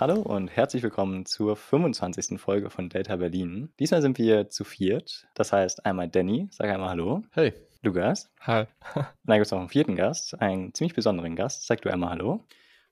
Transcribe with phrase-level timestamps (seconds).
[0.00, 2.40] Hallo und herzlich willkommen zur 25.
[2.40, 3.72] Folge von Delta Berlin.
[3.80, 5.26] Diesmal sind wir zu viert.
[5.34, 7.24] Das heißt einmal Danny, sag einmal Hallo.
[7.32, 7.52] Hey.
[7.82, 8.30] Lukas.
[8.42, 8.66] Hi.
[8.94, 11.66] und dann gibt es noch einen vierten Gast, einen ziemlich besonderen Gast.
[11.66, 12.44] Sag du einmal Hallo.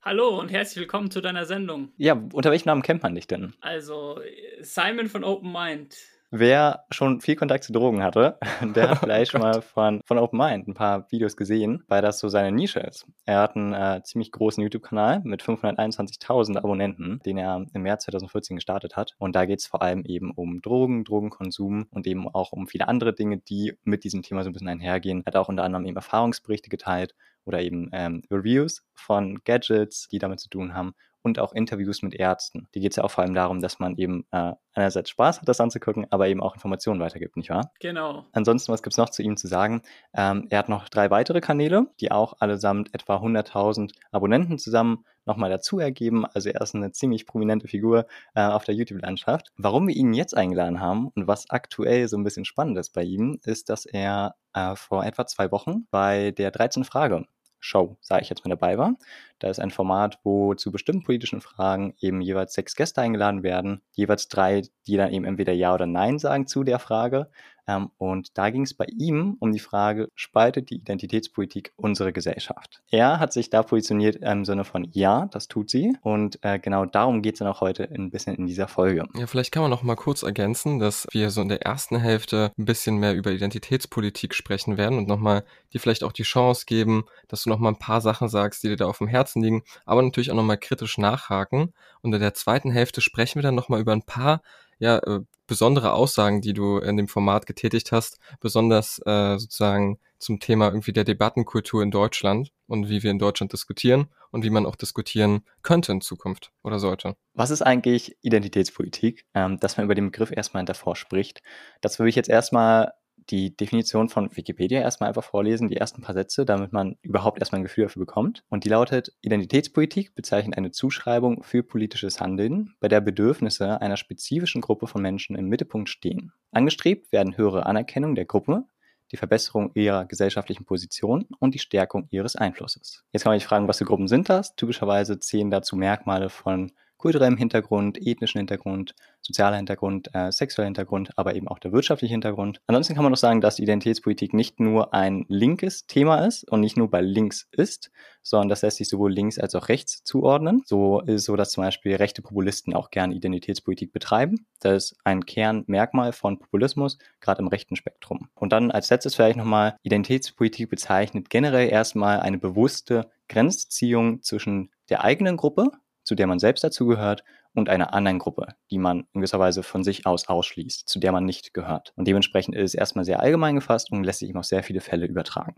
[0.02, 1.92] Hallo und herzlich willkommen zu deiner Sendung.
[1.96, 3.54] Ja, unter welchem Namen kennt man dich denn?
[3.60, 4.18] Also,
[4.60, 5.96] Simon von Open Mind.
[6.38, 10.18] Wer schon viel Kontakt zu Drogen hatte, der hat vielleicht oh schon mal von, von
[10.18, 13.06] Open Mind ein paar Videos gesehen, weil das so seine Nische ist.
[13.24, 18.56] Er hat einen äh, ziemlich großen YouTube-Kanal mit 521.000 Abonnenten, den er im März 2014
[18.56, 19.14] gestartet hat.
[19.18, 22.86] Und da geht es vor allem eben um Drogen, Drogenkonsum und eben auch um viele
[22.86, 25.22] andere Dinge, die mit diesem Thema so ein bisschen einhergehen.
[25.24, 27.14] Er hat auch unter anderem eben Erfahrungsberichte geteilt
[27.46, 30.92] oder eben ähm, Reviews von Gadgets, die damit zu tun haben
[31.26, 32.68] und auch Interviews mit Ärzten.
[32.74, 35.48] Die geht es ja auch vor allem darum, dass man eben äh, einerseits Spaß hat,
[35.48, 37.72] das anzugucken, aber eben auch Informationen weitergibt, nicht wahr?
[37.80, 38.24] Genau.
[38.32, 39.82] Ansonsten, was gibt es noch zu ihm zu sagen?
[40.14, 45.50] Ähm, er hat noch drei weitere Kanäle, die auch allesamt etwa 100.000 Abonnenten zusammen nochmal
[45.50, 46.24] dazu ergeben.
[46.24, 49.48] Also er ist eine ziemlich prominente Figur äh, auf der YouTube-Landschaft.
[49.56, 53.02] Warum wir ihn jetzt eingeladen haben und was aktuell so ein bisschen spannend ist bei
[53.02, 57.26] ihm, ist, dass er äh, vor etwa zwei Wochen bei der 13 Frage
[57.66, 58.94] Show, sage ich jetzt mal, dabei war.
[59.38, 63.82] Da ist ein Format, wo zu bestimmten politischen Fragen eben jeweils sechs Gäste eingeladen werden,
[63.92, 67.28] jeweils drei, die dann eben entweder Ja oder Nein sagen zu der Frage.
[67.66, 72.82] Ähm, und da ging es bei ihm um die Frage, spaltet die Identitätspolitik unsere Gesellschaft?
[72.90, 75.96] Er hat sich da positioniert im Sinne von Ja, das tut sie.
[76.02, 79.04] Und äh, genau darum geht es dann auch heute ein bisschen in dieser Folge.
[79.14, 82.52] Ja, vielleicht kann man noch mal kurz ergänzen, dass wir so in der ersten Hälfte
[82.56, 87.04] ein bisschen mehr über Identitätspolitik sprechen werden und nochmal dir vielleicht auch die Chance geben,
[87.28, 90.02] dass du nochmal ein paar Sachen sagst, die dir da auf dem Herzen liegen, aber
[90.02, 91.72] natürlich auch nochmal kritisch nachhaken.
[92.02, 94.42] Und in der zweiten Hälfte sprechen wir dann nochmal über ein paar
[94.78, 100.40] ja, äh, besondere Aussagen, die du in dem Format getätigt hast, besonders äh, sozusagen zum
[100.40, 104.66] Thema irgendwie der Debattenkultur in Deutschland und wie wir in Deutschland diskutieren und wie man
[104.66, 107.16] auch diskutieren könnte in Zukunft oder sollte.
[107.34, 109.26] Was ist eigentlich Identitätspolitik?
[109.34, 111.42] Ähm, dass man über den Begriff erstmal davor spricht.
[111.80, 112.92] Das würde ich jetzt erstmal
[113.30, 117.60] die Definition von Wikipedia erstmal einfach vorlesen, die ersten paar Sätze, damit man überhaupt erstmal
[117.60, 118.44] ein Gefühl dafür bekommt.
[118.48, 124.60] Und die lautet, Identitätspolitik bezeichnet eine Zuschreibung für politisches Handeln, bei der Bedürfnisse einer spezifischen
[124.60, 126.32] Gruppe von Menschen im Mittelpunkt stehen.
[126.52, 128.64] Angestrebt werden höhere Anerkennung der Gruppe,
[129.12, 133.04] die Verbesserung ihrer gesellschaftlichen Position und die Stärkung ihres Einflusses.
[133.12, 134.56] Jetzt kann man sich fragen, was für Gruppen sind das?
[134.56, 141.34] Typischerweise zählen dazu Merkmale von kulturellem Hintergrund, ethnischen Hintergrund, sozialer Hintergrund, äh, sexueller Hintergrund, aber
[141.34, 142.60] eben auch der wirtschaftliche Hintergrund.
[142.66, 146.76] Ansonsten kann man noch sagen, dass Identitätspolitik nicht nur ein linkes Thema ist und nicht
[146.76, 147.90] nur bei links ist,
[148.22, 150.62] sondern das lässt sich sowohl links als auch rechts zuordnen.
[150.66, 154.46] So ist so, dass zum Beispiel rechte Populisten auch gerne Identitätspolitik betreiben.
[154.60, 158.28] Das ist ein Kernmerkmal von Populismus, gerade im rechten Spektrum.
[158.34, 165.04] Und dann als letztes vielleicht nochmal, Identitätspolitik bezeichnet generell erstmal eine bewusste Grenzziehung zwischen der
[165.04, 165.70] eigenen Gruppe,
[166.06, 167.24] zu der man selbst dazugehört,
[167.56, 171.10] und einer anderen Gruppe, die man in gewisser Weise von sich aus ausschließt, zu der
[171.10, 171.92] man nicht gehört.
[171.96, 174.82] Und dementsprechend ist es erstmal sehr allgemein gefasst und lässt sich eben auf sehr viele
[174.82, 175.56] Fälle übertragen.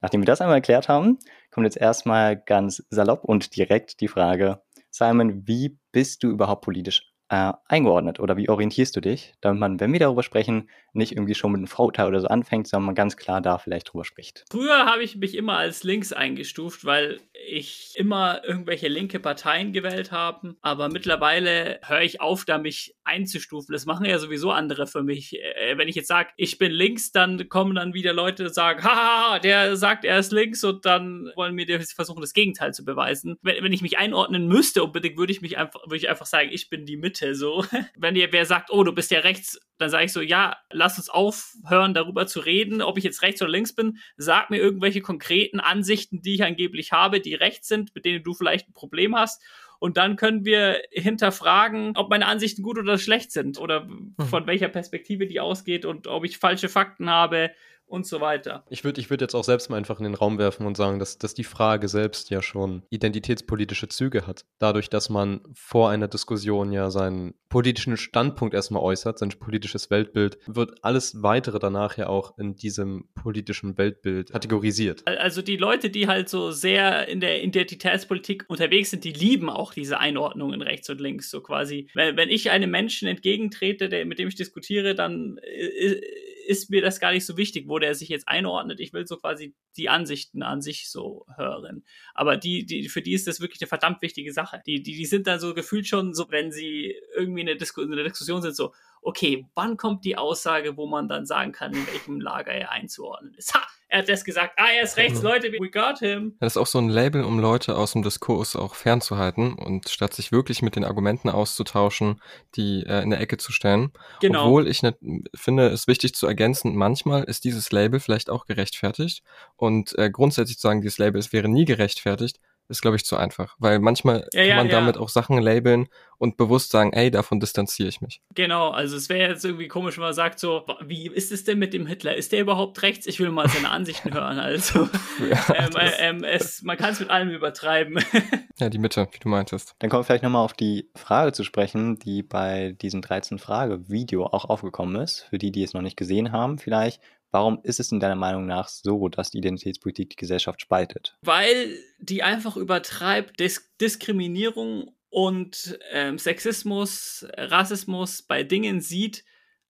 [0.00, 1.18] Nachdem wir das einmal erklärt haben,
[1.50, 7.12] kommt jetzt erstmal ganz salopp und direkt die Frage, Simon, wie bist du überhaupt politisch
[7.30, 11.34] äh, eingeordnet oder wie orientierst du dich, damit man, wenn wir darüber sprechen, nicht irgendwie
[11.34, 14.44] schon mit einem Vorurteil oder so anfängt, sondern man ganz klar da vielleicht drüber spricht.
[14.50, 20.12] Früher habe ich mich immer als links eingestuft, weil ich immer irgendwelche linke Parteien gewählt
[20.12, 23.72] habe, aber mittlerweile höre ich auf, da mich einzustufen.
[23.72, 25.38] Das machen ja sowieso andere für mich.
[25.38, 28.82] Äh, wenn ich jetzt sage, ich bin links, dann kommen dann wieder Leute und sagen,
[28.82, 33.36] haha, der sagt, er ist links und dann wollen mir versuchen, das Gegenteil zu beweisen.
[33.42, 36.70] Wenn, ich mich einordnen müsste, unbedingt würde ich mich einfach, würde ich einfach sagen, ich
[36.70, 37.64] bin die Mitte, so.
[37.96, 40.83] Wenn ihr wer sagt, oh, du bist ja rechts, dann sage ich so, ja, lass
[40.98, 43.98] uns aufhören, darüber zu reden, ob ich jetzt rechts oder links bin.
[44.16, 48.34] Sag mir irgendwelche konkreten Ansichten, die ich angeblich habe, die rechts sind, mit denen du
[48.34, 49.42] vielleicht ein Problem hast.
[49.78, 54.14] Und dann können wir hinterfragen, ob meine Ansichten gut oder schlecht sind oder mhm.
[54.30, 57.50] von welcher Perspektive die ausgeht und ob ich falsche Fakten habe
[57.86, 58.64] und so weiter.
[58.70, 60.98] Ich würde ich würd jetzt auch selbst mal einfach in den Raum werfen und sagen,
[60.98, 64.44] dass, dass die Frage selbst ja schon identitätspolitische Züge hat.
[64.58, 70.38] Dadurch, dass man vor einer Diskussion ja seinen politischen Standpunkt erstmal äußert, sein politisches Weltbild,
[70.46, 75.06] wird alles weitere danach ja auch in diesem politischen Weltbild kategorisiert.
[75.06, 79.72] Also die Leute, die halt so sehr in der Identitätspolitik unterwegs sind, die lieben auch
[79.72, 81.88] diese Einordnungen rechts und links, so quasi.
[81.94, 86.00] Wenn, wenn ich einem Menschen entgegentrete, der, mit dem ich diskutiere, dann äh,
[86.46, 88.80] ist mir das gar nicht so wichtig, wo der sich jetzt einordnet.
[88.80, 91.84] Ich will so quasi die Ansichten an sich so hören.
[92.14, 94.62] Aber die, die, für die ist das wirklich eine verdammt wichtige Sache.
[94.66, 97.82] Die, die, die sind dann so gefühlt schon so, wenn sie irgendwie in einer, Disku
[97.82, 98.72] in einer Diskussion sind, so,
[99.04, 103.34] okay, wann kommt die Aussage, wo man dann sagen kann, in welchem Lager er einzuordnen
[103.34, 103.54] ist?
[103.54, 103.60] Ha!
[103.88, 105.26] Er hat das gesagt, ah, er ist rechts, mhm.
[105.26, 106.34] Leute, we got him.
[106.40, 110.14] Das ist auch so ein Label, um Leute aus dem Diskurs auch fernzuhalten und statt
[110.14, 112.20] sich wirklich mit den Argumenten auszutauschen,
[112.56, 113.92] die äh, in der Ecke zu stellen.
[114.20, 114.46] Genau.
[114.46, 114.96] Obwohl ich ne,
[115.32, 119.22] finde, es wichtig zu ergänzen, manchmal ist dieses Label vielleicht auch gerechtfertigt
[119.54, 123.16] und äh, grundsätzlich zu sagen, dieses Label es wäre nie gerechtfertigt, ist, glaube ich, zu
[123.16, 123.54] einfach.
[123.58, 125.88] Weil manchmal ja, kann man ja, damit auch Sachen labeln
[126.18, 128.20] und bewusst sagen, ey, davon distanziere ich mich.
[128.34, 131.58] Genau, also es wäre jetzt irgendwie komisch, wenn man sagt so, wie ist es denn
[131.58, 132.14] mit dem Hitler?
[132.16, 133.06] Ist der überhaupt rechts?
[133.06, 134.38] Ich will mal seine Ansichten hören.
[134.38, 134.88] Also
[135.20, 138.02] ähm, ähm, es, man kann es mit allem übertreiben.
[138.58, 139.74] ja, die Mitte, wie du meintest.
[139.78, 144.46] Dann kommen wir vielleicht nochmal auf die Frage zu sprechen, die bei diesem 13-Frage-Video auch
[144.46, 145.26] aufgekommen ist.
[145.30, 147.00] Für die, die es noch nicht gesehen haben, vielleicht
[147.34, 151.16] Warum ist es in deiner Meinung nach so, dass die Identitätspolitik die Gesellschaft spaltet?
[151.20, 159.24] Weil die einfach übertreibt Dis Diskriminierung und ähm, Sexismus, Rassismus bei Dingen sieht.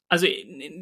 [0.09, 0.27] Also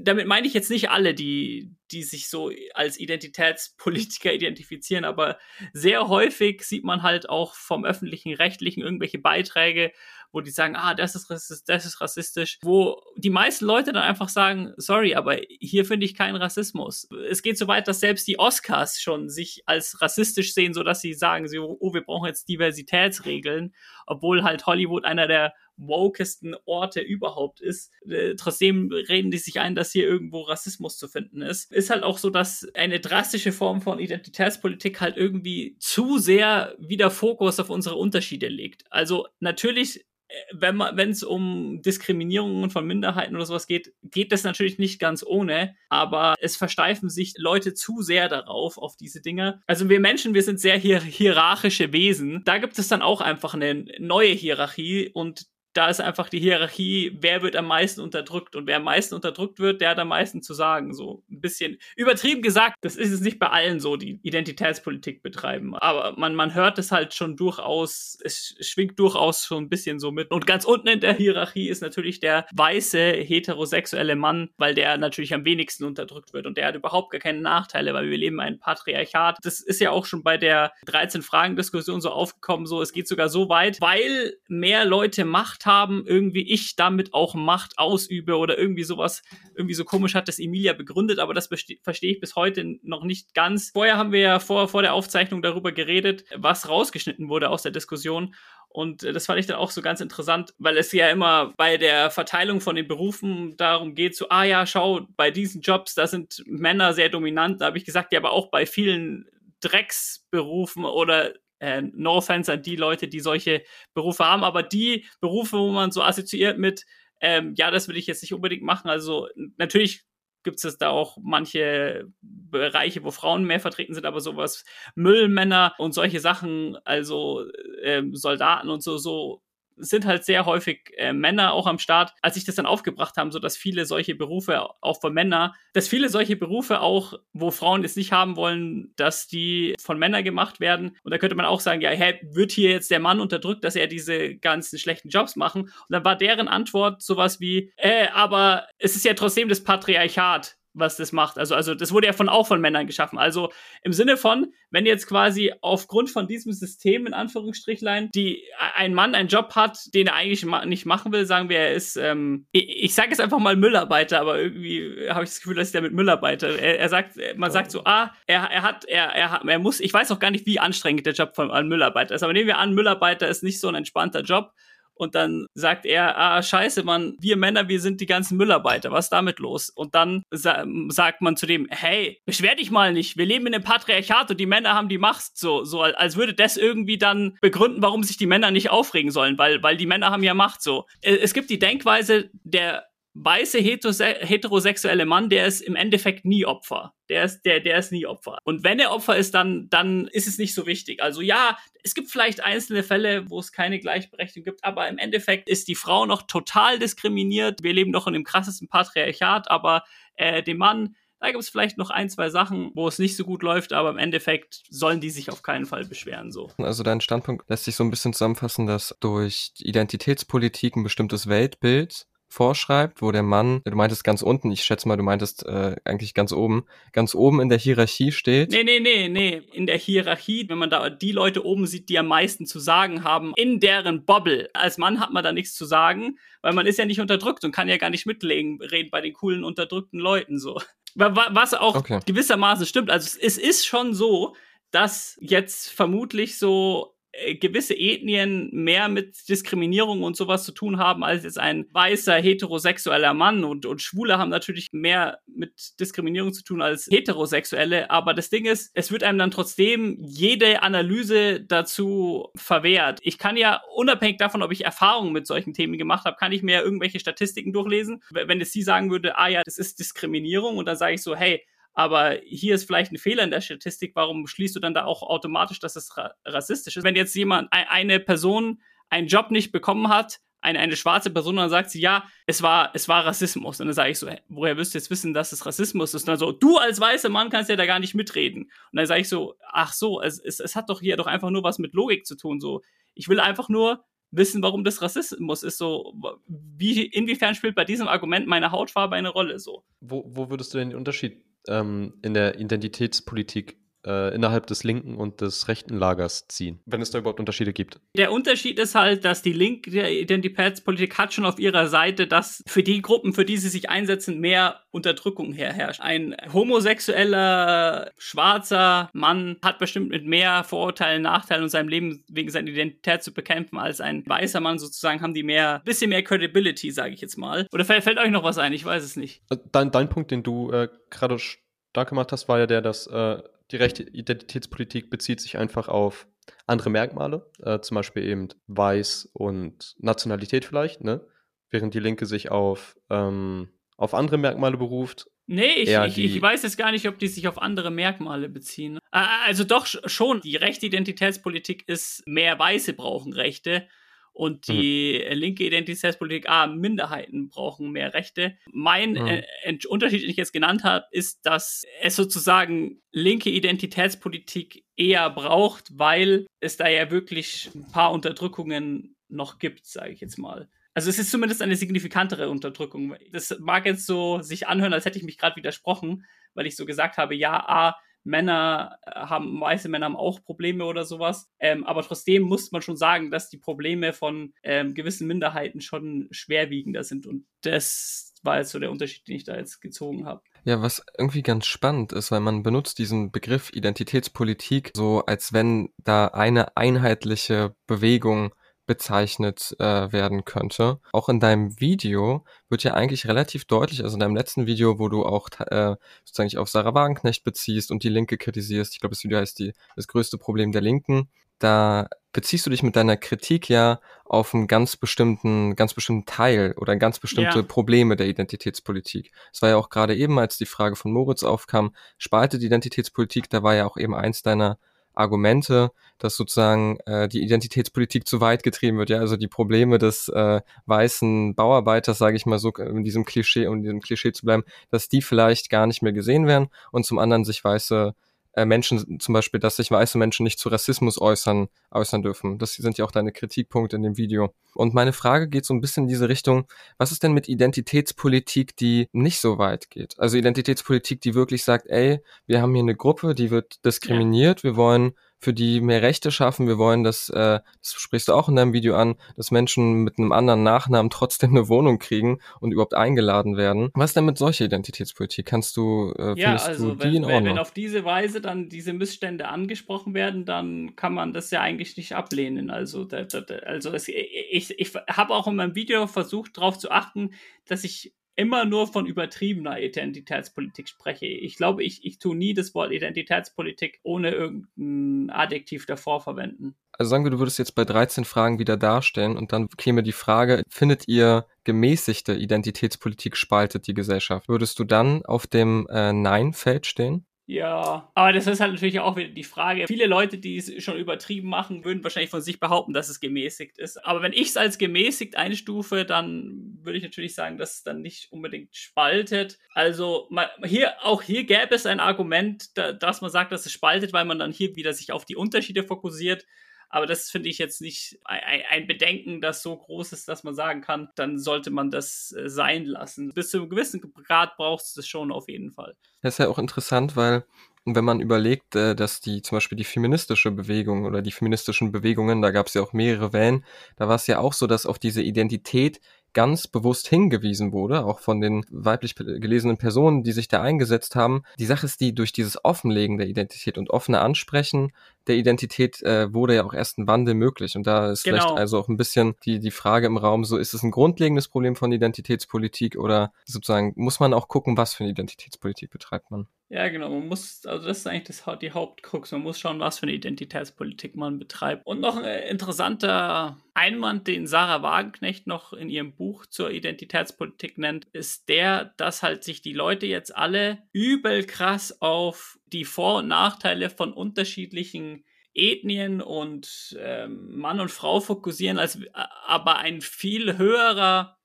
[0.02, 5.38] damit meine ich jetzt nicht alle, die, die sich so als Identitätspolitiker identifizieren, aber
[5.72, 9.92] sehr häufig sieht man halt auch vom öffentlichen Rechtlichen irgendwelche Beiträge,
[10.32, 14.02] wo die sagen, ah, das ist rassistisch, das ist rassistisch, wo die meisten Leute dann
[14.02, 17.08] einfach sagen, sorry, aber hier finde ich keinen Rassismus.
[17.28, 21.00] Es geht so weit, dass selbst die Oscars schon sich als rassistisch sehen, so dass
[21.00, 23.74] sie sagen, oh, wir brauchen jetzt Diversitätsregeln,
[24.06, 27.92] obwohl halt Hollywood einer der wokesten Orte überhaupt ist.
[28.08, 31.72] Äh, trotzdem reden die sich ein, dass hier irgendwo Rassismus zu finden ist.
[31.72, 37.10] Ist halt auch so, dass eine drastische Form von Identitätspolitik halt irgendwie zu sehr wieder
[37.10, 38.84] Fokus auf unsere Unterschiede legt.
[38.90, 40.04] Also natürlich
[40.52, 44.98] wenn man, wenn es um Diskriminierungen von Minderheiten oder sowas geht, geht das natürlich nicht
[44.98, 49.62] ganz ohne, aber es versteifen sich Leute zu sehr darauf, auf diese Dinge.
[49.66, 52.42] Also wir Menschen, wir sind sehr hier hierarchische Wesen.
[52.44, 57.16] Da gibt es dann auch einfach eine neue Hierarchie und da ist einfach die Hierarchie,
[57.20, 60.42] wer wird am meisten unterdrückt und wer am meisten unterdrückt wird, der hat am meisten
[60.42, 60.94] zu sagen.
[60.94, 65.74] So ein bisschen übertrieben gesagt, das ist es nicht bei allen so, die Identitätspolitik betreiben.
[65.76, 70.12] Aber man, man hört es halt schon durchaus, es schwingt durchaus schon ein bisschen so
[70.12, 70.30] mit.
[70.30, 75.32] Und ganz unten in der Hierarchie ist natürlich der weiße heterosexuelle Mann, weil der natürlich
[75.32, 78.58] am wenigsten unterdrückt wird und der hat überhaupt gar keine Nachteile, weil wir leben ein
[78.58, 79.38] Patriarchat.
[79.42, 83.48] Das ist ja auch schon bei der 13-Fragen-Diskussion so aufgekommen, so es geht sogar so
[83.48, 88.84] weit, weil mehr Leute Macht Macht haben, irgendwie ich damit auch Macht ausübe oder irgendwie
[88.84, 89.22] sowas,
[89.54, 93.34] irgendwie so komisch hat das Emilia begründet, aber das verstehe ich bis heute noch nicht
[93.34, 93.70] ganz.
[93.70, 97.72] Vorher haben wir ja vor, vor der Aufzeichnung darüber geredet, was rausgeschnitten wurde aus der
[97.72, 98.34] Diskussion.
[98.68, 102.10] Und das fand ich dann auch so ganz interessant, weil es ja immer bei der
[102.10, 106.42] Verteilung von den Berufen darum geht, so, ah ja, schau, bei diesen Jobs, da sind
[106.46, 107.60] Männer sehr dominant.
[107.60, 109.26] Da habe ich gesagt, ja, aber auch bei vielen
[109.60, 113.62] Drecksberufen oder äh, no offense an die Leute, die solche
[113.94, 116.84] Berufe haben, aber die Berufe, wo man so assoziiert mit,
[117.20, 118.90] ähm, ja, das will ich jetzt nicht unbedingt machen.
[118.90, 120.04] Also natürlich
[120.42, 124.64] gibt es da auch manche Bereiche, wo Frauen mehr vertreten sind, aber sowas
[124.96, 127.46] Müllmänner und solche Sachen, also
[127.80, 129.40] äh, Soldaten und so, so
[129.76, 132.12] sind halt sehr häufig äh, Männer auch am Start.
[132.22, 135.88] Als ich das dann aufgebracht haben, so dass viele solche Berufe auch von Männern, dass
[135.88, 140.60] viele solche Berufe auch, wo Frauen es nicht haben wollen, dass die von Männern gemacht
[140.60, 140.96] werden.
[141.02, 143.76] Und da könnte man auch sagen, ja, hey, wird hier jetzt der Mann unterdrückt, dass
[143.76, 145.62] er diese ganzen schlechten Jobs machen?
[145.62, 150.56] Und dann war deren Antwort sowas wie, äh, aber es ist ja trotzdem das Patriarchat
[150.74, 151.38] was das macht.
[151.38, 153.18] Also, also das wurde ja von auch von Männern geschaffen.
[153.18, 153.52] Also
[153.82, 158.42] im Sinne von, wenn jetzt quasi aufgrund von diesem System in Anführungsstrichlein die
[158.76, 161.74] ein Mann einen Job hat, den er eigentlich ma nicht machen will, sagen wir, er
[161.74, 165.56] ist, ähm, ich, ich sage jetzt einfach mal Müllarbeiter, aber irgendwie habe ich das Gefühl,
[165.56, 166.58] dass ich damit Müllarbeiter.
[166.58, 169.80] Er, er sagt, man sagt so, ah, er, er hat, er, er hat, er muss,
[169.80, 172.46] ich weiß auch gar nicht, wie anstrengend der Job von einem Müllarbeiter ist, aber nehmen
[172.46, 174.52] wir an, Müllarbeiter ist nicht so ein entspannter Job
[174.94, 179.06] und dann sagt er, ah, scheiße, Mann, wir Männer, wir sind die ganzen Müllarbeiter, was
[179.06, 179.70] ist damit los?
[179.70, 183.54] Und dann sa sagt man zu dem, hey, beschwer dich mal nicht, wir leben in
[183.54, 187.36] einem Patriarchat und die Männer haben die Macht, so, so als würde das irgendwie dann
[187.40, 190.62] begründen, warum sich die Männer nicht aufregen sollen, weil, weil die Männer haben ja Macht,
[190.62, 190.86] so.
[191.00, 196.94] Es gibt die Denkweise der weiße heterosexuelle Mann, der ist im Endeffekt nie Opfer.
[197.08, 198.38] Der ist, der, der ist nie Opfer.
[198.44, 201.02] Und wenn er Opfer ist, dann, dann ist es nicht so wichtig.
[201.02, 205.48] Also ja, es gibt vielleicht einzelne Fälle, wo es keine Gleichberechtigung gibt, aber im Endeffekt
[205.48, 207.62] ist die Frau noch total diskriminiert.
[207.62, 211.78] Wir leben noch in dem krassesten Patriarchat, aber äh, dem Mann, da gibt es vielleicht
[211.78, 215.10] noch ein, zwei Sachen, wo es nicht so gut läuft, aber im Endeffekt sollen die
[215.10, 216.32] sich auf keinen Fall beschweren.
[216.32, 216.50] So.
[216.56, 222.06] Also dein Standpunkt lässt sich so ein bisschen zusammenfassen, dass durch Identitätspolitik ein bestimmtes Weltbild
[222.32, 226.14] vorschreibt, wo der Mann, du meintest ganz unten, ich schätze mal, du meintest äh, eigentlich
[226.14, 228.50] ganz oben, ganz oben in der Hierarchie steht.
[228.50, 229.42] Nee, nee, nee, nee.
[229.52, 233.04] In der Hierarchie, wenn man da die Leute oben sieht, die am meisten zu sagen
[233.04, 234.48] haben, in deren Bubble.
[234.54, 237.52] Als Mann hat man da nichts zu sagen, weil man ist ja nicht unterdrückt und
[237.52, 238.58] kann ja gar nicht mitreden
[238.90, 240.58] bei den coolen unterdrückten Leuten so.
[240.94, 242.00] Was auch okay.
[242.06, 242.90] gewissermaßen stimmt.
[242.90, 244.34] Also es ist schon so,
[244.70, 246.94] dass jetzt vermutlich so
[247.40, 253.12] gewisse Ethnien mehr mit Diskriminierung und sowas zu tun haben als jetzt ein weißer heterosexueller
[253.12, 258.30] Mann und, und Schwule haben natürlich mehr mit Diskriminierung zu tun als Heterosexuelle, aber das
[258.30, 263.00] Ding ist, es wird einem dann trotzdem jede Analyse dazu verwehrt.
[263.02, 266.42] Ich kann ja unabhängig davon, ob ich Erfahrungen mit solchen Themen gemacht habe, kann ich
[266.42, 268.02] mir irgendwelche Statistiken durchlesen.
[268.10, 271.14] Wenn es sie sagen würde, ah ja, das ist Diskriminierung und dann sage ich so,
[271.14, 271.42] hey,
[271.74, 275.02] aber hier ist vielleicht ein Fehler in der Statistik, warum schließt du dann da auch
[275.02, 276.84] automatisch, dass es ra rassistisch ist?
[276.84, 278.60] Wenn jetzt jemand, eine Person
[278.90, 282.70] einen Job nicht bekommen hat, eine, eine schwarze Person, dann sagt sie, ja, es war,
[282.74, 283.60] es war Rassismus.
[283.60, 286.02] Und dann sage ich so, woher wirst du jetzt wissen, dass es Rassismus ist?
[286.02, 288.42] Und dann so, du als weißer Mann kannst ja da gar nicht mitreden.
[288.42, 291.30] Und dann sage ich so, ach so, es, es, es hat doch hier doch einfach
[291.30, 292.40] nur was mit Logik zu tun.
[292.40, 292.60] So,
[292.94, 295.58] ich will einfach nur wissen, warum das Rassismus ist.
[295.58, 295.94] So,
[296.26, 299.38] wie, inwiefern spielt bei diesem Argument meine Hautfarbe eine Rolle?
[299.38, 299.64] So.
[299.80, 303.56] Wo, wo würdest du denn den Unterschied ähm, in der Identitätspolitik
[303.86, 307.80] äh, innerhalb des linken und des rechten Lagers ziehen, wenn es da überhaupt Unterschiede gibt.
[307.96, 312.62] Der Unterschied ist halt, dass die linke Identitätspolitik hat schon auf ihrer Seite, dass für
[312.62, 315.80] die Gruppen, für die sie sich einsetzen, mehr Unterdrückung herrscht.
[315.80, 322.48] Ein homosexueller, schwarzer Mann hat bestimmt mit mehr Vorurteilen, Nachteilen und seinem Leben wegen seiner
[322.48, 326.94] Identität zu bekämpfen als ein weißer Mann sozusagen, haben die mehr, bisschen mehr Credibility, sage
[326.94, 327.46] ich jetzt mal.
[327.52, 328.52] Oder fällt, fällt, euch noch was ein?
[328.52, 329.22] Ich weiß es nicht.
[329.30, 332.86] Äh, dein, dein Punkt, den du äh, gerade stark gemacht hast, war ja der, dass
[332.86, 336.08] äh, die rechte Identitätspolitik bezieht sich einfach auf
[336.46, 341.06] andere Merkmale, äh, zum Beispiel eben Weiß und Nationalität vielleicht, ne?
[341.50, 345.08] während die Linke sich auf, ähm, auf andere Merkmale beruft.
[345.26, 348.78] Nee, ich, ich, ich, weiß jetzt gar nicht, ob die sich auf andere Merkmale beziehen.
[348.90, 353.68] Also doch schon, die rechte Identitätspolitik ist, mehr Weiße brauchen Rechte
[354.12, 354.52] und mhm.
[354.52, 355.16] die mhm.
[355.16, 358.36] linke Identitätspolitik, ah, Minderheiten brauchen mehr Rechte.
[358.52, 359.06] Mein mhm.
[359.06, 365.78] äh, Unterschied, den ich jetzt genannt habe, ist, dass es sozusagen linke Identitätspolitik eher braucht,
[365.78, 370.48] weil es da ja wirklich ein paar Unterdrückungen noch gibt, sage ich jetzt mal.
[370.74, 372.96] Also es ist zumindest eine signifikantere Unterdrückung.
[373.12, 376.64] Das mag jetzt so sich anhören, als hätte ich mich gerade widersprochen, weil ich so
[376.64, 381.30] gesagt habe, ja, ah, Männer äh, haben, weiße Männer haben auch Probleme oder sowas.
[381.38, 386.08] Ähm, aber trotzdem muss man schon sagen, dass die Probleme von ähm, gewissen Minderheiten schon
[386.10, 387.06] schwerwiegender sind.
[387.06, 390.22] Und das war jetzt so der Unterschied, den ich da jetzt gezogen habe.
[390.44, 395.70] Ja, was irgendwie ganz spannend ist, weil man benutzt diesen Begriff Identitätspolitik so, als wenn
[395.78, 398.34] da eine einheitliche Bewegung
[398.66, 400.80] bezeichnet äh, werden könnte.
[400.92, 404.88] Auch in deinem Video wird ja eigentlich relativ deutlich, also in deinem letzten Video, wo
[404.88, 409.04] du auch äh, sozusagen auf Sarah Wagenknecht beziehst und die Linke kritisierst, ich glaube, das
[409.04, 413.48] Video heißt die, das größte Problem der Linken, da beziehst du dich mit deiner Kritik
[413.48, 417.42] ja auf einen ganz bestimmten, ganz bestimmten Teil oder ganz bestimmte ja.
[417.44, 419.10] Probleme der Identitätspolitik.
[419.32, 423.42] Es war ja auch gerade eben, als die Frage von Moritz aufkam, spaltet Identitätspolitik, da
[423.42, 424.58] war ja auch eben eins deiner
[424.94, 430.08] Argumente, dass sozusagen äh, die Identitätspolitik zu weit getrieben wird, ja, also die Probleme des
[430.08, 434.24] äh, weißen Bauarbeiters, sage ich mal so, in diesem Klischee, um in diesem Klischee zu
[434.24, 437.94] bleiben, dass die vielleicht gar nicht mehr gesehen werden und zum anderen sich weiße
[438.34, 442.38] äh, Menschen zum Beispiel, dass sich weiße Menschen nicht zu Rassismus äußern, äußern dürfen.
[442.38, 444.34] Das sind ja auch deine Kritikpunkte in dem Video.
[444.54, 446.46] Und meine Frage geht so ein bisschen in diese Richtung,
[446.78, 449.98] was ist denn mit Identitätspolitik, die nicht so weit geht?
[449.98, 454.56] Also Identitätspolitik, die wirklich sagt, ey, wir haben hier eine Gruppe, die wird diskriminiert, wir
[454.56, 456.48] wollen für die mehr Rechte schaffen.
[456.48, 459.98] Wir wollen, dass, äh, das sprichst du auch in deinem Video an, dass Menschen mit
[459.98, 463.70] einem anderen Nachnamen trotzdem eine Wohnung kriegen und überhaupt eingeladen werden.
[463.74, 465.24] Was denn mit solcher Identitätspolitik?
[465.24, 469.28] Kannst du, äh, ja, also du wenn, wenn, wenn auf diese Weise dann diese Missstände
[469.28, 472.50] angesprochen werden, dann kann man das ja eigentlich nicht ablehnen.
[472.50, 476.72] Also, da, da, also es, ich, ich habe auch in meinem Video versucht, darauf zu
[476.72, 477.10] achten,
[477.46, 481.06] dass ich immer nur von übertriebener Identitätspolitik spreche.
[481.06, 486.54] Ich glaube, ich, ich tue nie das Wort Identitätspolitik ohne irgendein Adjektiv davor verwenden.
[486.72, 489.92] Also sagen wir, du würdest jetzt bei 13 Fragen wieder darstellen und dann käme die
[489.92, 494.28] Frage, findet ihr gemäßigte Identitätspolitik spaltet die Gesellschaft?
[494.28, 497.06] Würdest du dann auf dem äh, Nein-Feld stehen?
[497.26, 499.66] Ja, aber das ist halt natürlich auch wieder die Frage.
[499.68, 503.58] Viele Leute, die es schon übertrieben machen, würden wahrscheinlich von sich behaupten, dass es gemäßigt
[503.58, 503.76] ist.
[503.86, 507.80] Aber wenn ich es als gemäßigt einstufe, dann würde ich natürlich sagen, dass es dann
[507.80, 509.38] nicht unbedingt spaltet.
[509.54, 510.10] Also
[510.44, 514.18] hier, auch hier gäbe es ein Argument, dass man sagt, dass es spaltet, weil man
[514.18, 516.26] dann hier wieder sich auf die Unterschiede fokussiert.
[516.72, 520.62] Aber das finde ich jetzt nicht ein Bedenken, das so groß ist, dass man sagen
[520.62, 523.12] kann, dann sollte man das äh, sein lassen.
[523.12, 525.76] Bis zu einem gewissen Grad braucht es das schon auf jeden Fall.
[526.00, 527.24] Das ist ja auch interessant, weil
[527.66, 532.22] wenn man überlegt, äh, dass die zum Beispiel die feministische Bewegung oder die feministischen Bewegungen,
[532.22, 533.44] da gab es ja auch mehrere Wellen,
[533.76, 535.78] da war es ja auch so, dass auf diese Identität
[536.12, 541.22] ganz bewusst hingewiesen wurde, auch von den weiblich gelesenen Personen, die sich da eingesetzt haben.
[541.38, 544.72] Die Sache ist die, durch dieses Offenlegen der Identität und offene Ansprechen
[545.06, 547.56] der Identität äh, wurde ja auch erst ein Wandel möglich.
[547.56, 548.18] Und da ist genau.
[548.18, 551.28] vielleicht also auch ein bisschen die, die Frage im Raum, so ist es ein grundlegendes
[551.28, 556.26] Problem von Identitätspolitik oder sozusagen muss man auch gucken, was für eine Identitätspolitik betreibt man?
[556.48, 556.90] Ja, genau.
[556.90, 559.10] Man muss, also das ist eigentlich das, die Hauptkrux.
[559.12, 561.66] Man muss schauen, was für eine Identitätspolitik man betreibt.
[561.66, 567.86] Und noch ein interessanter Einwand, den Sarah Wagenknecht noch in ihrem Buch zur Identitätspolitik nennt,
[567.92, 573.08] ist der, dass halt sich die Leute jetzt alle übel krass auf die Vor- und
[573.08, 575.04] Nachteile von unterschiedlichen
[575.34, 581.18] Ethnien und ähm, Mann und Frau fokussieren, als aber ein viel höherer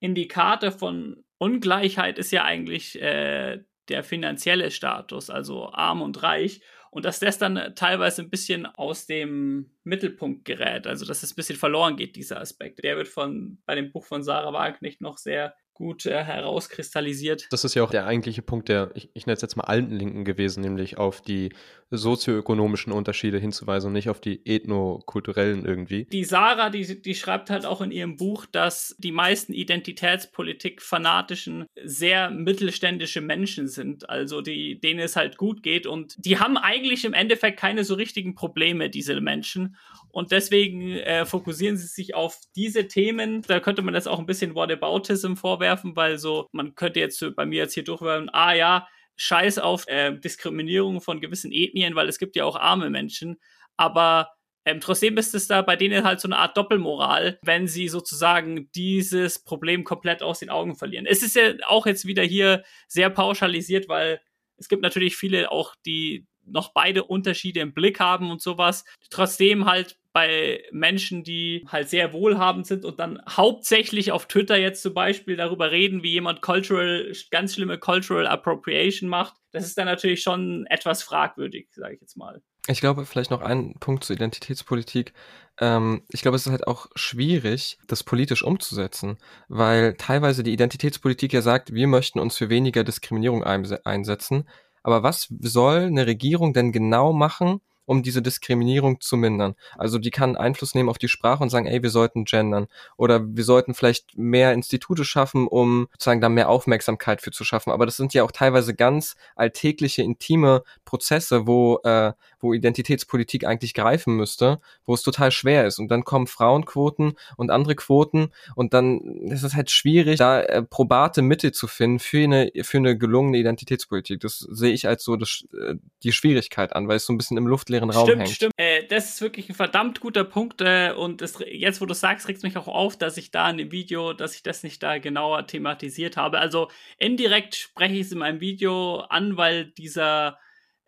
[0.00, 6.60] Indikator von Ungleichheit ist ja eigentlich äh, der finanzielle Status, also arm und reich.
[6.96, 11.36] Und dass das dann teilweise ein bisschen aus dem Mittelpunkt gerät, also dass es ein
[11.36, 12.82] bisschen verloren geht, dieser Aspekt.
[12.82, 17.48] Der wird von bei dem Buch von Sarah Wagenknecht noch sehr gut äh, herauskristallisiert.
[17.50, 19.94] Das ist ja auch der eigentliche Punkt der, ich, ich nenne es jetzt mal alten
[19.94, 21.50] Linken gewesen, nämlich auf die
[21.90, 26.06] sozioökonomischen Unterschiede hinzuweisen und nicht auf die ethnokulturellen irgendwie.
[26.06, 32.30] Die Sarah, die, die schreibt halt auch in ihrem Buch, dass die meisten Identitätspolitik-Fanatischen sehr
[32.30, 37.12] mittelständische Menschen sind, also die, denen es halt gut geht und die haben eigentlich im
[37.12, 39.76] Endeffekt keine so richtigen Probleme, diese Menschen.
[40.10, 43.42] Und deswegen äh, fokussieren sie sich auf diese Themen.
[43.42, 45.65] Da könnte man das auch ein bisschen Whataboutism vorwerfen,
[45.96, 50.18] weil so, man könnte jetzt bei mir jetzt hier durchwerfen, ah ja, Scheiß auf äh,
[50.18, 53.36] Diskriminierung von gewissen Ethnien, weil es gibt ja auch arme Menschen.
[53.76, 54.30] Aber
[54.66, 58.70] ähm, trotzdem ist es da bei denen halt so eine Art Doppelmoral, wenn sie sozusagen
[58.72, 61.06] dieses Problem komplett aus den Augen verlieren.
[61.06, 64.20] Es ist ja auch jetzt wieder hier sehr pauschalisiert, weil
[64.58, 68.84] es gibt natürlich viele auch, die noch beide Unterschiede im Blick haben und sowas.
[69.10, 74.80] Trotzdem halt bei Menschen, die halt sehr wohlhabend sind und dann hauptsächlich auf Twitter jetzt
[74.80, 79.34] zum Beispiel darüber reden, wie jemand cultural, ganz schlimme Cultural Appropriation macht.
[79.52, 82.40] Das ist dann natürlich schon etwas fragwürdig, sage ich jetzt mal.
[82.68, 85.12] Ich glaube, vielleicht noch ein Punkt zur Identitätspolitik.
[85.60, 91.32] Ähm, ich glaube, es ist halt auch schwierig, das politisch umzusetzen, weil teilweise die Identitätspolitik
[91.32, 94.48] ja sagt, wir möchten uns für weniger Diskriminierung einsetzen.
[94.86, 99.56] Aber was soll eine Regierung denn genau machen, um diese Diskriminierung zu mindern.
[99.76, 102.68] Also die kann Einfluss nehmen auf die Sprache und sagen, ey, wir sollten gendern.
[102.96, 107.72] Oder wir sollten vielleicht mehr Institute schaffen, um sozusagen da mehr Aufmerksamkeit für zu schaffen.
[107.72, 112.12] Aber das sind ja auch teilweise ganz alltägliche, intime Prozesse, wo, äh,
[112.46, 115.78] wo Identitätspolitik eigentlich greifen müsste, wo es total schwer ist.
[115.78, 120.62] Und dann kommen Frauenquoten und andere Quoten und dann ist es halt schwierig, da äh,
[120.62, 124.20] probate Mittel zu finden für eine, für eine gelungene Identitätspolitik.
[124.20, 127.36] Das sehe ich als so das, äh, die Schwierigkeit an, weil es so ein bisschen
[127.36, 128.30] im luftleeren Raum stimmt, hängt.
[128.30, 131.94] Stimmt, äh, das ist wirklich ein verdammt guter Punkt äh, und das, jetzt, wo du
[131.94, 134.62] sagst, regt es mich auch auf, dass ich da in dem Video, dass ich das
[134.62, 136.38] nicht da genauer thematisiert habe.
[136.38, 140.38] Also indirekt spreche ich es in meinem Video an, weil dieser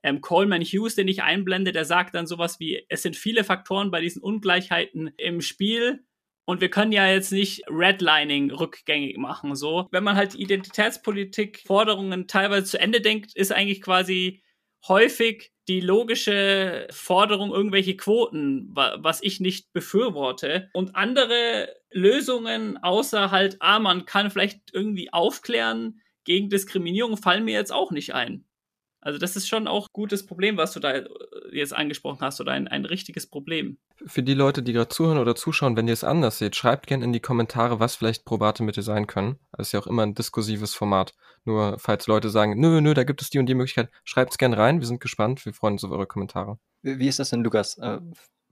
[0.02, 3.90] ähm, Coleman Hughes, den ich einblende, der sagt dann sowas wie, es sind viele Faktoren
[3.90, 6.04] bei diesen Ungleichheiten im Spiel,
[6.48, 9.86] und wir können ja jetzt nicht Redlining rückgängig machen, so.
[9.90, 14.42] Wenn man halt Identitätspolitik Forderungen teilweise zu Ende denkt, ist eigentlich quasi
[14.88, 20.70] häufig die logische Forderung irgendwelche Quoten, was ich nicht befürworte.
[20.72, 27.52] Und andere Lösungen, außer halt, ah, man kann vielleicht irgendwie aufklären gegen Diskriminierung, fallen mir
[27.52, 28.47] jetzt auch nicht ein.
[29.00, 31.08] Also das ist schon auch ein gutes Problem, was du da äh,
[31.52, 33.78] jetzt angesprochen hast, oder ein, ein richtiges Problem.
[34.06, 37.04] Für die Leute, die gerade zuhören oder zuschauen, wenn ihr es anders seht, schreibt gerne
[37.04, 39.38] in die Kommentare, was vielleicht probate Mittel sein können.
[39.52, 41.14] Das ist ja auch immer ein diskursives Format.
[41.44, 44.38] Nur falls Leute sagen, nö, nö, da gibt es die und die Möglichkeit, schreibt es
[44.38, 44.80] gerne rein.
[44.80, 45.44] Wir sind gespannt.
[45.44, 46.58] Wir freuen uns auf eure Kommentare.
[46.82, 47.78] Wie ist das denn, Lukas?
[47.78, 48.00] Äh,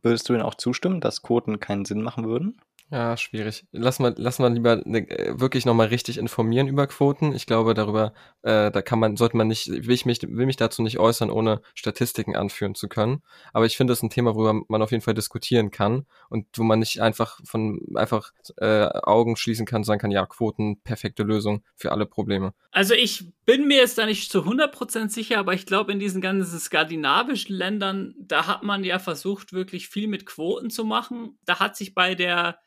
[0.03, 2.61] würdest du denn auch zustimmen, dass Quoten keinen Sinn machen würden?
[2.89, 3.65] Ja, schwierig.
[3.73, 7.35] Lass mal, lass mal lieber ne, wirklich nochmal richtig informieren über Quoten.
[7.35, 10.55] Ich glaube, darüber, äh, da kann man, sollte man nicht, will ich mich, will mich
[10.55, 13.23] dazu nicht äußern, ohne Statistiken anführen zu können.
[13.53, 16.47] Aber ich finde, das ist ein Thema, worüber man auf jeden Fall diskutieren kann und
[16.57, 21.25] wo man nicht einfach von, einfach äh, Augen schließen kann, sagen kann, ja, Quoten, perfekte
[21.25, 22.55] Lösung für alle Probleme.
[22.71, 26.21] Also ich bin mir jetzt da nicht zu 100% sicher, aber ich glaube, in diesen
[26.21, 31.37] ganzen skandinavischen Ländern, da hat man ja versucht, wirklich viel mit Quoten zu machen.
[31.47, 32.61] Da hat sich bei der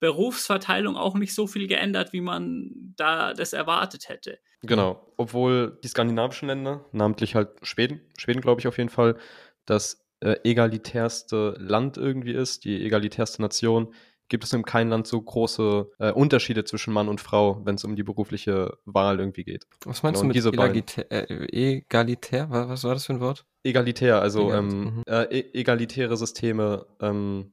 [0.00, 4.38] Berufsverteilung auch nicht so viel geändert, wie man da das erwartet hätte.
[4.62, 9.16] Genau, obwohl die skandinavischen Länder, namentlich halt Schweden, Schweden glaube ich auf jeden Fall,
[9.64, 13.94] das äh, egalitärste Land irgendwie ist, die egalitärste Nation,
[14.28, 17.84] gibt es in keinem Land so große äh, Unterschiede zwischen Mann und Frau, wenn es
[17.84, 19.66] um die berufliche Wahl irgendwie geht.
[19.84, 22.48] Was meinst Genau, du mit äh, egalitär?
[22.48, 23.44] Was, was war das für ein Wort?
[23.64, 25.02] Egalitär, also Egal, ähm, mhm.
[25.06, 27.52] äh, e- egalitäre Systeme ähm,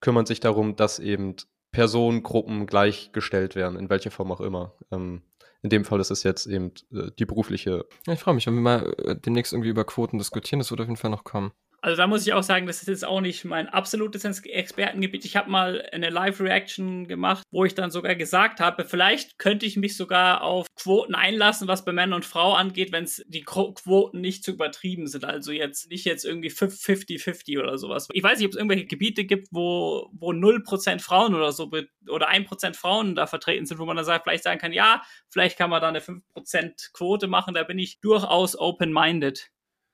[0.00, 1.36] kümmern sich darum, dass eben
[1.72, 4.74] Personengruppen gleichgestellt werden, in welcher Form auch immer.
[4.90, 5.22] Ähm,
[5.62, 7.86] in dem Fall ist es jetzt eben äh, die berufliche.
[8.06, 10.58] Ja, ich freue mich, wenn wir mal äh, demnächst irgendwie über Quoten diskutieren.
[10.58, 11.52] Das wird auf jeden Fall noch kommen.
[11.84, 15.24] Also da muss ich auch sagen, das ist jetzt auch nicht mein absolutes Expertengebiet.
[15.24, 19.76] Ich habe mal eine Live-Reaction gemacht, wo ich dann sogar gesagt habe, vielleicht könnte ich
[19.76, 23.74] mich sogar auf Quoten einlassen, was bei Männern und Frau angeht, wenn es die Qu-
[23.74, 25.24] Quoten nicht zu übertrieben sind.
[25.24, 28.06] Also jetzt nicht jetzt irgendwie 50-50 oder sowas.
[28.12, 31.68] Ich weiß nicht, ob es irgendwelche Gebiete gibt, wo, wo 0% Frauen oder so
[32.08, 35.58] oder 1% Frauen da vertreten sind, wo man dann sagt, vielleicht sagen kann, ja, vielleicht
[35.58, 37.54] kann man da eine 5% Quote machen.
[37.54, 39.50] Da bin ich durchaus open-minded.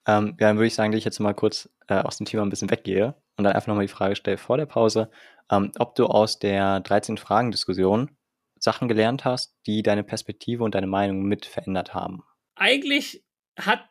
[0.09, 2.43] Ähm, ja, dann würde ich sagen, dass ich jetzt mal kurz äh, aus dem Thema
[2.43, 5.11] ein bisschen weggehe und dann einfach nochmal die Frage stelle vor der Pause,
[5.51, 8.11] ähm, ob du aus der 13-Fragen-Diskussion
[8.59, 12.25] Sachen gelernt hast, die deine Perspektive und deine Meinung mit verändert haben.
[12.57, 13.25] eigentlich
[13.57, 13.85] hat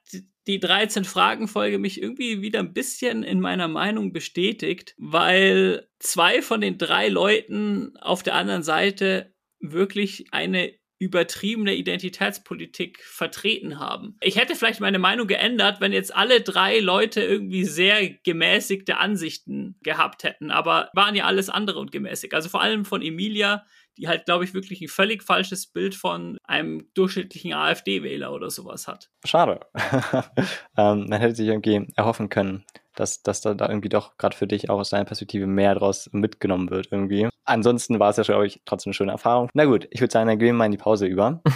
[0.47, 6.77] die 13-Fragen-Folge mich irgendwie wieder ein bisschen in meiner Meinung bestätigt, weil zwei von den
[6.77, 14.17] drei Leuten auf der anderen Seite wirklich eine übertriebene Identitätspolitik vertreten haben.
[14.21, 19.75] Ich hätte vielleicht meine Meinung geändert, wenn jetzt alle drei Leute irgendwie sehr gemäßigte Ansichten
[19.83, 22.33] gehabt hätten, aber waren ja alles andere und gemäßigt.
[22.33, 23.65] Also vor allem von Emilia,
[23.97, 28.88] die halt, glaube ich, wirklich ein völlig falsches Bild von einem durchschnittlichen AfD-Wähler oder sowas
[28.88, 29.10] hat.
[29.25, 29.60] Schade.
[30.77, 32.63] ähm, man hätte sich irgendwie erhoffen können,
[32.99, 36.10] dass, dass da, da irgendwie doch gerade für dich auch aus deiner Perspektive mehr draus
[36.12, 37.29] mitgenommen wird irgendwie.
[37.45, 39.49] Ansonsten war es ja, glaube ich, trotzdem eine schöne Erfahrung.
[39.53, 41.41] Na gut, ich würde sagen, dann gehen wir mal in die Pause über.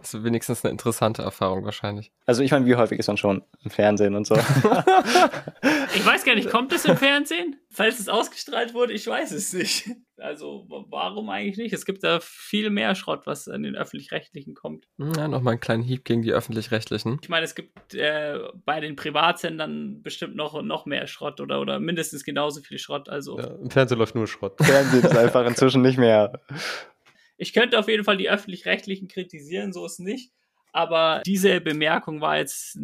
[0.00, 2.12] Das ist wenigstens eine interessante Erfahrung wahrscheinlich.
[2.26, 4.36] Also ich meine, wie häufig ist man schon im Fernsehen und so?
[5.94, 7.56] Ich weiß gar nicht, kommt es im Fernsehen?
[7.76, 9.90] Falls es ausgestrahlt wurde, ich weiß es nicht.
[10.18, 11.74] Also, wa- warum eigentlich nicht?
[11.74, 14.88] Es gibt da viel mehr Schrott, was an den Öffentlich-Rechtlichen kommt.
[14.96, 17.18] Ja, nochmal einen kleinen Hieb gegen die Öffentlich-Rechtlichen.
[17.22, 21.80] Ich meine, es gibt äh, bei den Privatsendern bestimmt noch, noch mehr Schrott oder, oder
[21.80, 23.10] mindestens genauso viel Schrott.
[23.10, 24.54] Also, Ja, Im Fernsehen läuft nur Schrott.
[24.58, 26.40] Fernsehen ist einfach inzwischen nicht mehr.
[27.36, 30.32] ich könnte auf jeden Fall die Öffentlich-Rechtlichen kritisieren, so ist nicht.
[30.72, 32.76] Aber diese Bemerkung war jetzt,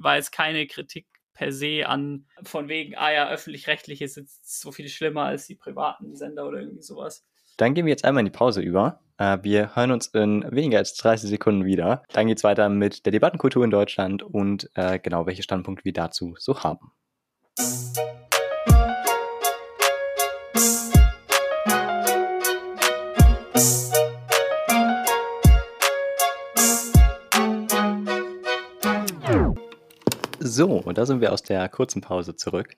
[0.00, 4.72] war jetzt keine Kritik per se an, von wegen, ah ja, öffentlich-rechtlich ist jetzt so
[4.72, 7.24] viel schlimmer als die privaten Sender oder irgendwie sowas.
[7.58, 9.00] Dann gehen wir jetzt einmal in die Pause über.
[9.18, 12.02] Äh, wir hören uns in weniger als 30 Sekunden wieder.
[12.12, 16.34] Dann geht's weiter mit der Debattenkultur in Deutschland und äh, genau, welche Standpunkte wir dazu
[16.38, 16.92] so haben.
[30.56, 32.76] So, und da sind wir aus der kurzen Pause zurück.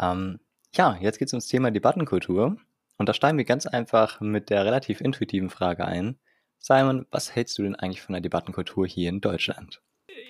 [0.00, 0.40] Ähm,
[0.74, 2.56] ja, jetzt geht es ums Thema Debattenkultur.
[2.98, 6.18] Und da steigen wir ganz einfach mit der relativ intuitiven Frage ein.
[6.58, 9.80] Simon, was hältst du denn eigentlich von der Debattenkultur hier in Deutschland?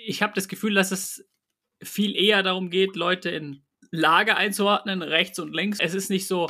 [0.06, 1.28] ich habe das Gefühl, dass es
[1.82, 5.78] viel eher darum geht, Leute in Lager einzuordnen, rechts und links.
[5.80, 6.48] Es ist nicht so,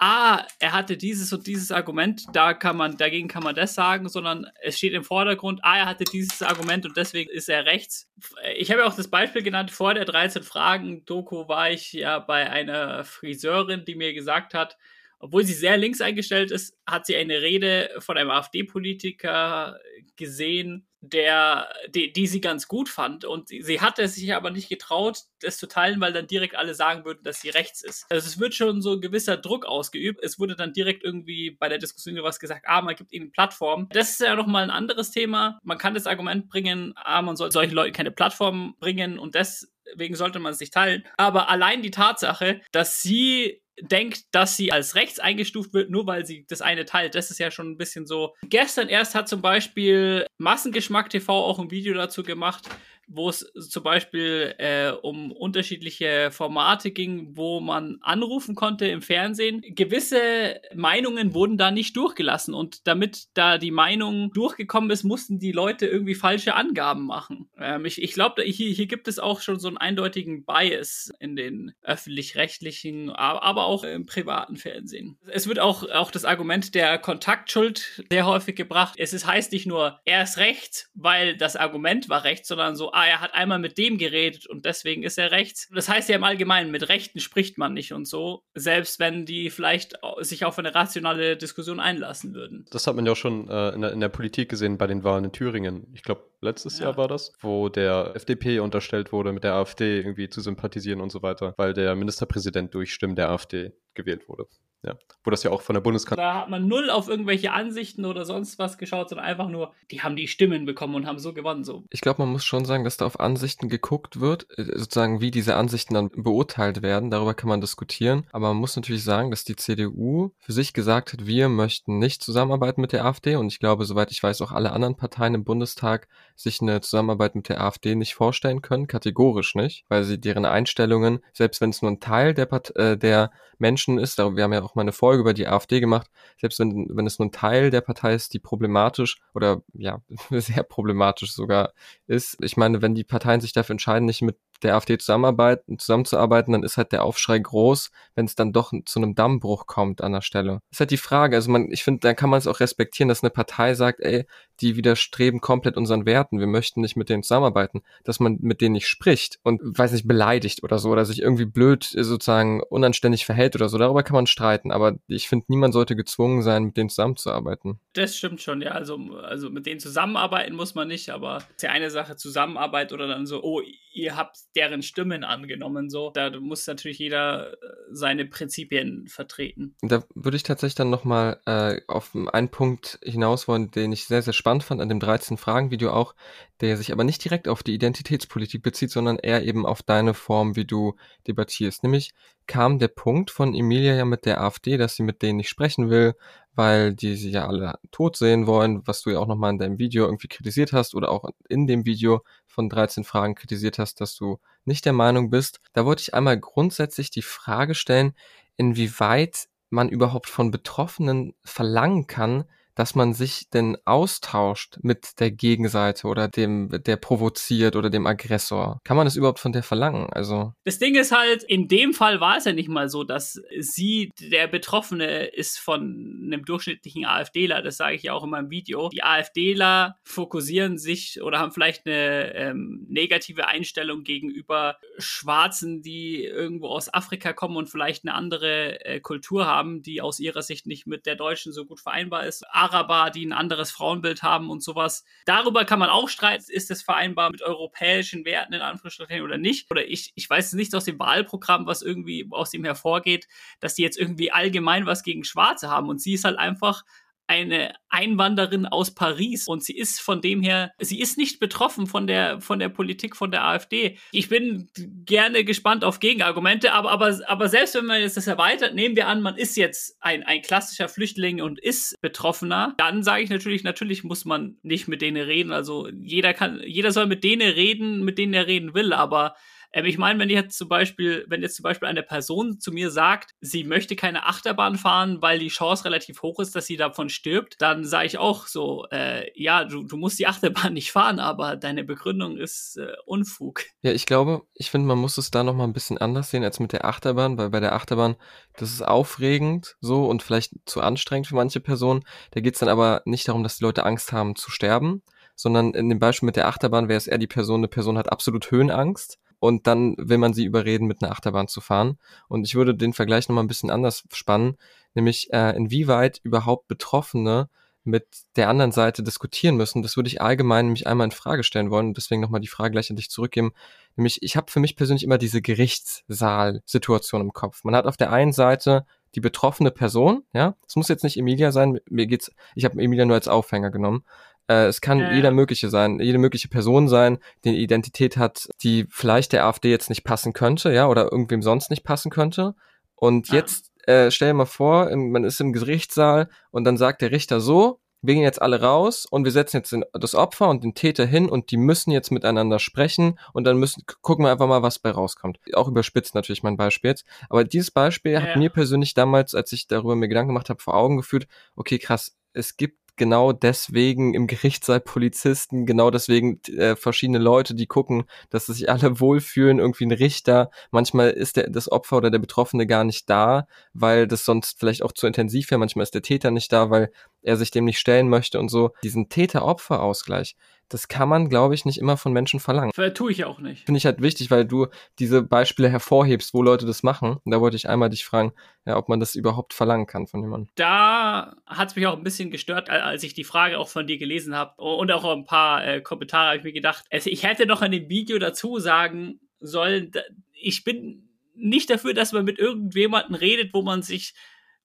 [0.00, 4.08] ah, er hatte dieses und dieses Argument, da kann man, dagegen kann man das sagen,
[4.08, 8.10] sondern es steht im Vordergrund, ah, er hatte dieses Argument und deswegen ist er rechts.
[8.56, 12.50] Ich habe ja auch das Beispiel genannt, vor der 13 Fragen-Doku war ich ja bei
[12.50, 14.78] einer Friseurin, die mir gesagt hat,
[15.20, 19.78] obwohl sie sehr links eingestellt ist, hat sie eine Rede von einem AfD-Politiker
[20.16, 23.24] gesehen, der, die, die sie ganz gut fand.
[23.24, 27.04] Und sie, hatte sich aber nicht getraut, das zu teilen, weil dann direkt alle sagen
[27.04, 28.06] würden, dass sie rechts ist.
[28.10, 30.22] Also es wird schon so ein gewisser Druck ausgeübt.
[30.22, 33.88] Es wurde dann direkt irgendwie bei der Diskussion was gesagt, ah, man gibt ihnen Plattform.
[33.92, 35.58] Das ist ja nochmal ein anderes Thema.
[35.62, 40.16] Man kann das Argument bringen, ah, man soll solchen Leuten keine Plattform bringen und deswegen
[40.16, 41.04] sollte man es nicht teilen.
[41.16, 46.26] Aber allein die Tatsache, dass sie denkt, dass sie als rechts eingestuft wird, nur weil
[46.26, 47.14] sie das eine teilt.
[47.14, 48.34] Das ist ja schon ein bisschen so.
[48.42, 52.68] Gestern erst hat zum Beispiel Massengeschmack TV auch ein Video dazu gemacht,
[53.12, 59.62] wo es zum Beispiel äh, um unterschiedliche Formate ging, wo man anrufen konnte im Fernsehen.
[59.62, 65.52] Gewisse Meinungen wurden da nicht durchgelassen und damit da die Meinung durchgekommen ist, mussten die
[65.52, 67.50] Leute irgendwie falsche Angaben machen.
[67.58, 71.34] Ähm, ich ich glaube, hier, hier gibt es auch schon so einen eindeutigen Bias in
[71.34, 75.18] den öffentlich-rechtlichen, aber auch im privaten Fernsehen.
[75.26, 78.94] Es wird auch, auch das Argument der Kontaktschuld sehr häufig gebracht.
[78.98, 82.92] Es ist, heißt nicht nur, er ist rechts, weil das Argument war rechts, sondern so,
[83.00, 85.68] ah, er hat einmal mit dem geredet und deswegen ist er rechts.
[85.74, 89.50] Das heißt ja im Allgemeinen, mit Rechten spricht man nicht und so, selbst wenn die
[89.50, 92.66] vielleicht sich auf eine rationale Diskussion einlassen würden.
[92.70, 95.04] Das hat man ja auch schon äh, in, der, in, der, Politik gesehen bei den
[95.04, 95.86] Wahlen in Thüringen.
[95.94, 96.86] Ich glaube, letztes ja.
[96.86, 101.10] Jahr war das, wo der FDP unterstellt wurde, mit der AfD irgendwie zu sympathisieren und
[101.10, 104.46] so weiter, weil der Ministerpräsident durch Stimmen der AfD gewählt wurde.
[104.82, 106.34] Ja, wo das ja auch von der Bundeskanzlerin.
[106.34, 110.00] Da hat man null auf irgendwelche Ansichten oder sonst was geschaut, sondern einfach nur, die
[110.00, 111.64] haben die Stimmen bekommen und haben so gewonnen.
[111.64, 111.84] So.
[111.90, 115.30] Ich glaube, man muss schon sagen, dass da auf Ansichten geguckt wird, äh, sozusagen wie
[115.30, 117.10] diese Ansichten dann beurteilt werden.
[117.10, 118.26] Darüber kann man diskutieren.
[118.32, 122.22] Aber man muss natürlich sagen, dass die CDU für sich gesagt hat, wir möchten nicht
[122.22, 123.36] zusammenarbeiten mit der AfD.
[123.36, 127.34] Und ich glaube, soweit ich weiß, auch alle anderen Parteien im Bundestag sich eine Zusammenarbeit
[127.34, 131.82] mit der AfD nicht vorstellen können, kategorisch nicht, weil sie deren Einstellungen, selbst wenn es
[131.82, 134.92] nur ein Teil der, Part äh, der Menschen ist, wir haben ja auch mal eine
[134.92, 138.34] Folge über die AfD gemacht, selbst wenn, wenn es nur ein Teil der Partei ist,
[138.34, 141.72] die problematisch oder ja, sehr problematisch sogar
[142.06, 142.36] ist.
[142.40, 146.62] Ich meine, wenn die Parteien sich dafür entscheiden, nicht mit der AfD zusammenarbeiten, zusammenzuarbeiten, dann
[146.62, 150.22] ist halt der Aufschrei groß, wenn es dann doch zu einem Dammbruch kommt an der
[150.22, 150.60] Stelle.
[150.70, 151.36] Ist halt die Frage.
[151.36, 154.26] Also man, ich finde, da kann man es auch respektieren, dass eine Partei sagt, ey,
[154.60, 158.74] die widerstreben komplett unseren Werten, wir möchten nicht mit denen zusammenarbeiten, dass man mit denen
[158.74, 163.56] nicht spricht und, weiß nicht, beleidigt oder so oder sich irgendwie blöd sozusagen unanständig verhält
[163.56, 163.78] oder so.
[163.78, 167.80] Darüber kann man streiten, aber ich finde, niemand sollte gezwungen sein, mit denen zusammenzuarbeiten.
[167.94, 168.72] Das stimmt schon, ja.
[168.72, 173.06] Also, also mit denen zusammenarbeiten muss man nicht, aber ist ja eine Sache, Zusammenarbeit oder
[173.06, 175.90] dann so, oh, ihr habt deren Stimmen angenommen.
[175.90, 177.56] So, da muss natürlich jeder äh,
[177.90, 179.76] seine Prinzipien vertreten.
[179.82, 184.22] Da würde ich tatsächlich dann nochmal äh, auf einen Punkt hinaus wollen, den ich sehr,
[184.22, 186.14] sehr spannend fand an dem 13-Fragen-Video auch,
[186.60, 190.56] der sich aber nicht direkt auf die Identitätspolitik bezieht, sondern eher eben auf deine Form,
[190.56, 191.82] wie du debattierst.
[191.82, 192.12] Nämlich
[192.46, 195.88] kam der Punkt von Emilia ja mit der AfD, dass sie mit denen nicht sprechen
[195.88, 196.14] will,
[196.54, 199.78] weil die sie ja alle tot sehen wollen, was du ja auch nochmal in deinem
[199.78, 204.16] Video irgendwie kritisiert hast oder auch in dem Video von 13 Fragen kritisiert hast, dass
[204.16, 205.60] du nicht der Meinung bist.
[205.72, 208.12] Da wollte ich einmal grundsätzlich die Frage stellen,
[208.56, 212.44] inwieweit man überhaupt von Betroffenen verlangen kann,
[212.80, 218.80] dass man sich denn austauscht mit der Gegenseite oder dem, der provoziert oder dem Aggressor?
[218.84, 220.08] Kann man das überhaupt von der verlangen?
[220.14, 220.54] Also.
[220.64, 224.10] Das Ding ist halt, in dem Fall war es ja nicht mal so, dass sie,
[224.18, 228.88] der Betroffene ist von einem durchschnittlichen AfDler, das sage ich ja auch in meinem Video.
[228.88, 236.68] Die AfDler fokussieren sich oder haben vielleicht eine ähm, negative Einstellung gegenüber Schwarzen, die irgendwo
[236.68, 240.86] aus Afrika kommen und vielleicht eine andere äh, Kultur haben, die aus ihrer Sicht nicht
[240.86, 242.42] mit der deutschen so gut vereinbar ist.
[242.72, 245.04] Araber, die ein anderes Frauenbild haben und sowas.
[245.24, 249.70] Darüber kann man auch streiten, ist es vereinbar mit europäischen Werten in Anführungsstrichen oder nicht.
[249.70, 253.28] Oder ich, ich weiß es nicht aus dem Wahlprogramm, was irgendwie aus dem hervorgeht,
[253.60, 255.88] dass die jetzt irgendwie allgemein was gegen Schwarze haben.
[255.88, 256.84] Und sie ist halt einfach
[257.30, 262.08] eine Einwanderin aus Paris und sie ist von dem her, sie ist nicht betroffen von
[262.08, 263.98] der, von der Politik von der AfD.
[264.10, 268.74] Ich bin gerne gespannt auf Gegenargumente, aber, aber, aber selbst wenn man jetzt das erweitert,
[268.74, 273.22] nehmen wir an, man ist jetzt ein, ein klassischer Flüchtling und ist Betroffener, dann sage
[273.22, 275.52] ich natürlich, natürlich muss man nicht mit denen reden.
[275.52, 279.36] Also jeder kann, jeder soll mit denen reden, mit denen er reden will, aber
[279.72, 282.90] ähm, ich meine, wenn jetzt zum Beispiel, wenn jetzt zum Beispiel eine Person zu mir
[282.90, 287.08] sagt, sie möchte keine Achterbahn fahren, weil die Chance relativ hoch ist, dass sie davon
[287.08, 291.18] stirbt, dann sage ich auch so, äh, ja, du, du musst die Achterbahn nicht fahren,
[291.18, 293.64] aber deine Begründung ist äh, Unfug.
[293.82, 296.60] Ja, ich glaube, ich finde, man muss es da nochmal ein bisschen anders sehen als
[296.60, 298.16] mit der Achterbahn, weil bei der Achterbahn,
[298.56, 302.04] das ist aufregend so und vielleicht zu anstrengend für manche Personen.
[302.32, 305.02] Da geht es dann aber nicht darum, dass die Leute Angst haben zu sterben,
[305.36, 308.10] sondern in dem Beispiel mit der Achterbahn wäre es eher die Person, eine Person hat
[308.10, 311.98] absolut Höhenangst und dann will man sie überreden, mit einer Achterbahn zu fahren.
[312.28, 314.56] Und ich würde den Vergleich nochmal ein bisschen anders spannen,
[314.94, 317.48] nämlich äh, inwieweit überhaupt Betroffene
[317.82, 319.82] mit der anderen Seite diskutieren müssen.
[319.82, 322.72] Das würde ich allgemein nämlich einmal in Frage stellen wollen und deswegen nochmal die Frage
[322.72, 323.52] gleich an dich zurückgeben.
[323.96, 327.64] Nämlich, ich habe für mich persönlich immer diese Gerichtssaal-Situation im Kopf.
[327.64, 331.50] Man hat auf der einen Seite die betroffene Person, ja, es muss jetzt nicht Emilia
[331.50, 334.04] sein, mir geht's, ich habe Emilia nur als Aufhänger genommen,
[334.50, 335.12] äh, es kann ja.
[335.12, 339.70] jeder mögliche sein, jede mögliche Person sein, die eine Identität hat, die vielleicht der AfD
[339.70, 342.56] jetzt nicht passen könnte, ja, oder irgendwem sonst nicht passen könnte.
[342.96, 343.36] Und ja.
[343.36, 347.40] jetzt äh, stell dir mal vor, man ist im Gerichtssaal und dann sagt der Richter
[347.40, 350.74] so, wir gehen jetzt alle raus und wir setzen jetzt den, das Opfer und den
[350.74, 354.62] Täter hin und die müssen jetzt miteinander sprechen und dann müssen gucken wir einfach mal,
[354.62, 355.38] was bei rauskommt.
[355.52, 358.22] Auch überspitzt natürlich mein Beispiel jetzt, aber dieses Beispiel ja.
[358.22, 361.78] hat mir persönlich damals, als ich darüber mir Gedanken gemacht habe, vor Augen geführt, okay,
[361.78, 368.04] krass, es gibt genau deswegen im Gerichtssaal Polizisten, genau deswegen äh, verschiedene Leute, die gucken,
[368.28, 370.50] dass sich alle wohlfühlen, irgendwie ein Richter.
[370.70, 374.82] Manchmal ist der, das Opfer oder der Betroffene gar nicht da, weil das sonst vielleicht
[374.82, 375.58] auch zu intensiv wäre.
[375.58, 378.72] Manchmal ist der Täter nicht da, weil er sich dem nicht stellen möchte und so.
[378.82, 380.36] Diesen Täter-Opfer-Ausgleich,
[380.70, 382.70] das kann man, glaube ich, nicht immer von Menschen verlangen.
[382.76, 383.64] Das tue ich auch nicht.
[383.66, 384.68] Finde ich halt wichtig, weil du
[385.00, 387.18] diese Beispiele hervorhebst, wo Leute das machen.
[387.24, 388.32] Und da wollte ich einmal dich fragen,
[388.64, 390.48] ja, ob man das überhaupt verlangen kann von jemandem.
[390.54, 393.98] Da hat es mich auch ein bisschen gestört, als ich die Frage auch von dir
[393.98, 397.46] gelesen habe und auch ein paar äh, Kommentare habe ich mir gedacht, also ich hätte
[397.46, 399.90] noch in dem Video dazu sagen sollen,
[400.32, 404.14] ich bin nicht dafür, dass man mit irgendjemandem redet, wo man sich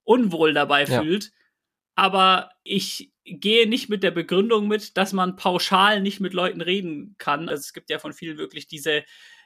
[0.03, 1.01] unwohl dabei ja.
[1.01, 1.31] fühlt.
[1.95, 7.15] Aber ich gehe nicht mit der Begründung mit, dass man pauschal nicht mit Leuten reden
[7.17, 7.49] kann.
[7.49, 9.03] Also es gibt ja von vielen wirklich diese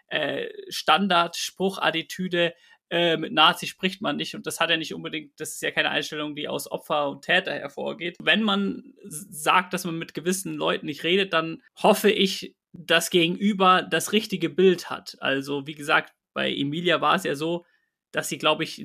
[0.08, 2.54] äh, Standardspruchattitüde,
[2.90, 5.70] äh, mit Nazi spricht man nicht und das hat ja nicht unbedingt, das ist ja
[5.70, 8.18] keine Einstellung, die aus Opfer und Täter hervorgeht.
[8.20, 13.84] Wenn man sagt, dass man mit gewissen Leuten nicht redet, dann hoffe ich, dass Gegenüber
[13.84, 15.18] das richtige Bild hat.
[15.20, 17.66] Also wie gesagt, bei Emilia war es ja so,
[18.12, 18.84] dass sie, glaube ich,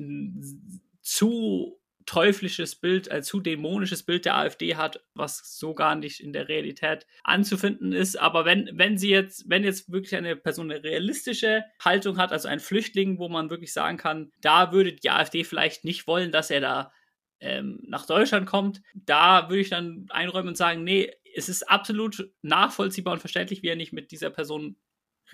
[1.01, 6.33] zu teuflisches Bild, ein zu dämonisches Bild der AfD hat, was so gar nicht in
[6.33, 8.15] der Realität anzufinden ist.
[8.19, 12.47] Aber wenn, wenn sie jetzt, wenn jetzt wirklich eine Person eine realistische Haltung hat, also
[12.47, 16.51] ein Flüchtling, wo man wirklich sagen kann, da würde die AfD vielleicht nicht wollen, dass
[16.51, 16.91] er da
[17.39, 22.31] ähm, nach Deutschland kommt, da würde ich dann einräumen und sagen, nee, es ist absolut
[22.41, 24.77] nachvollziehbar und verständlich, wie er nicht mit dieser Person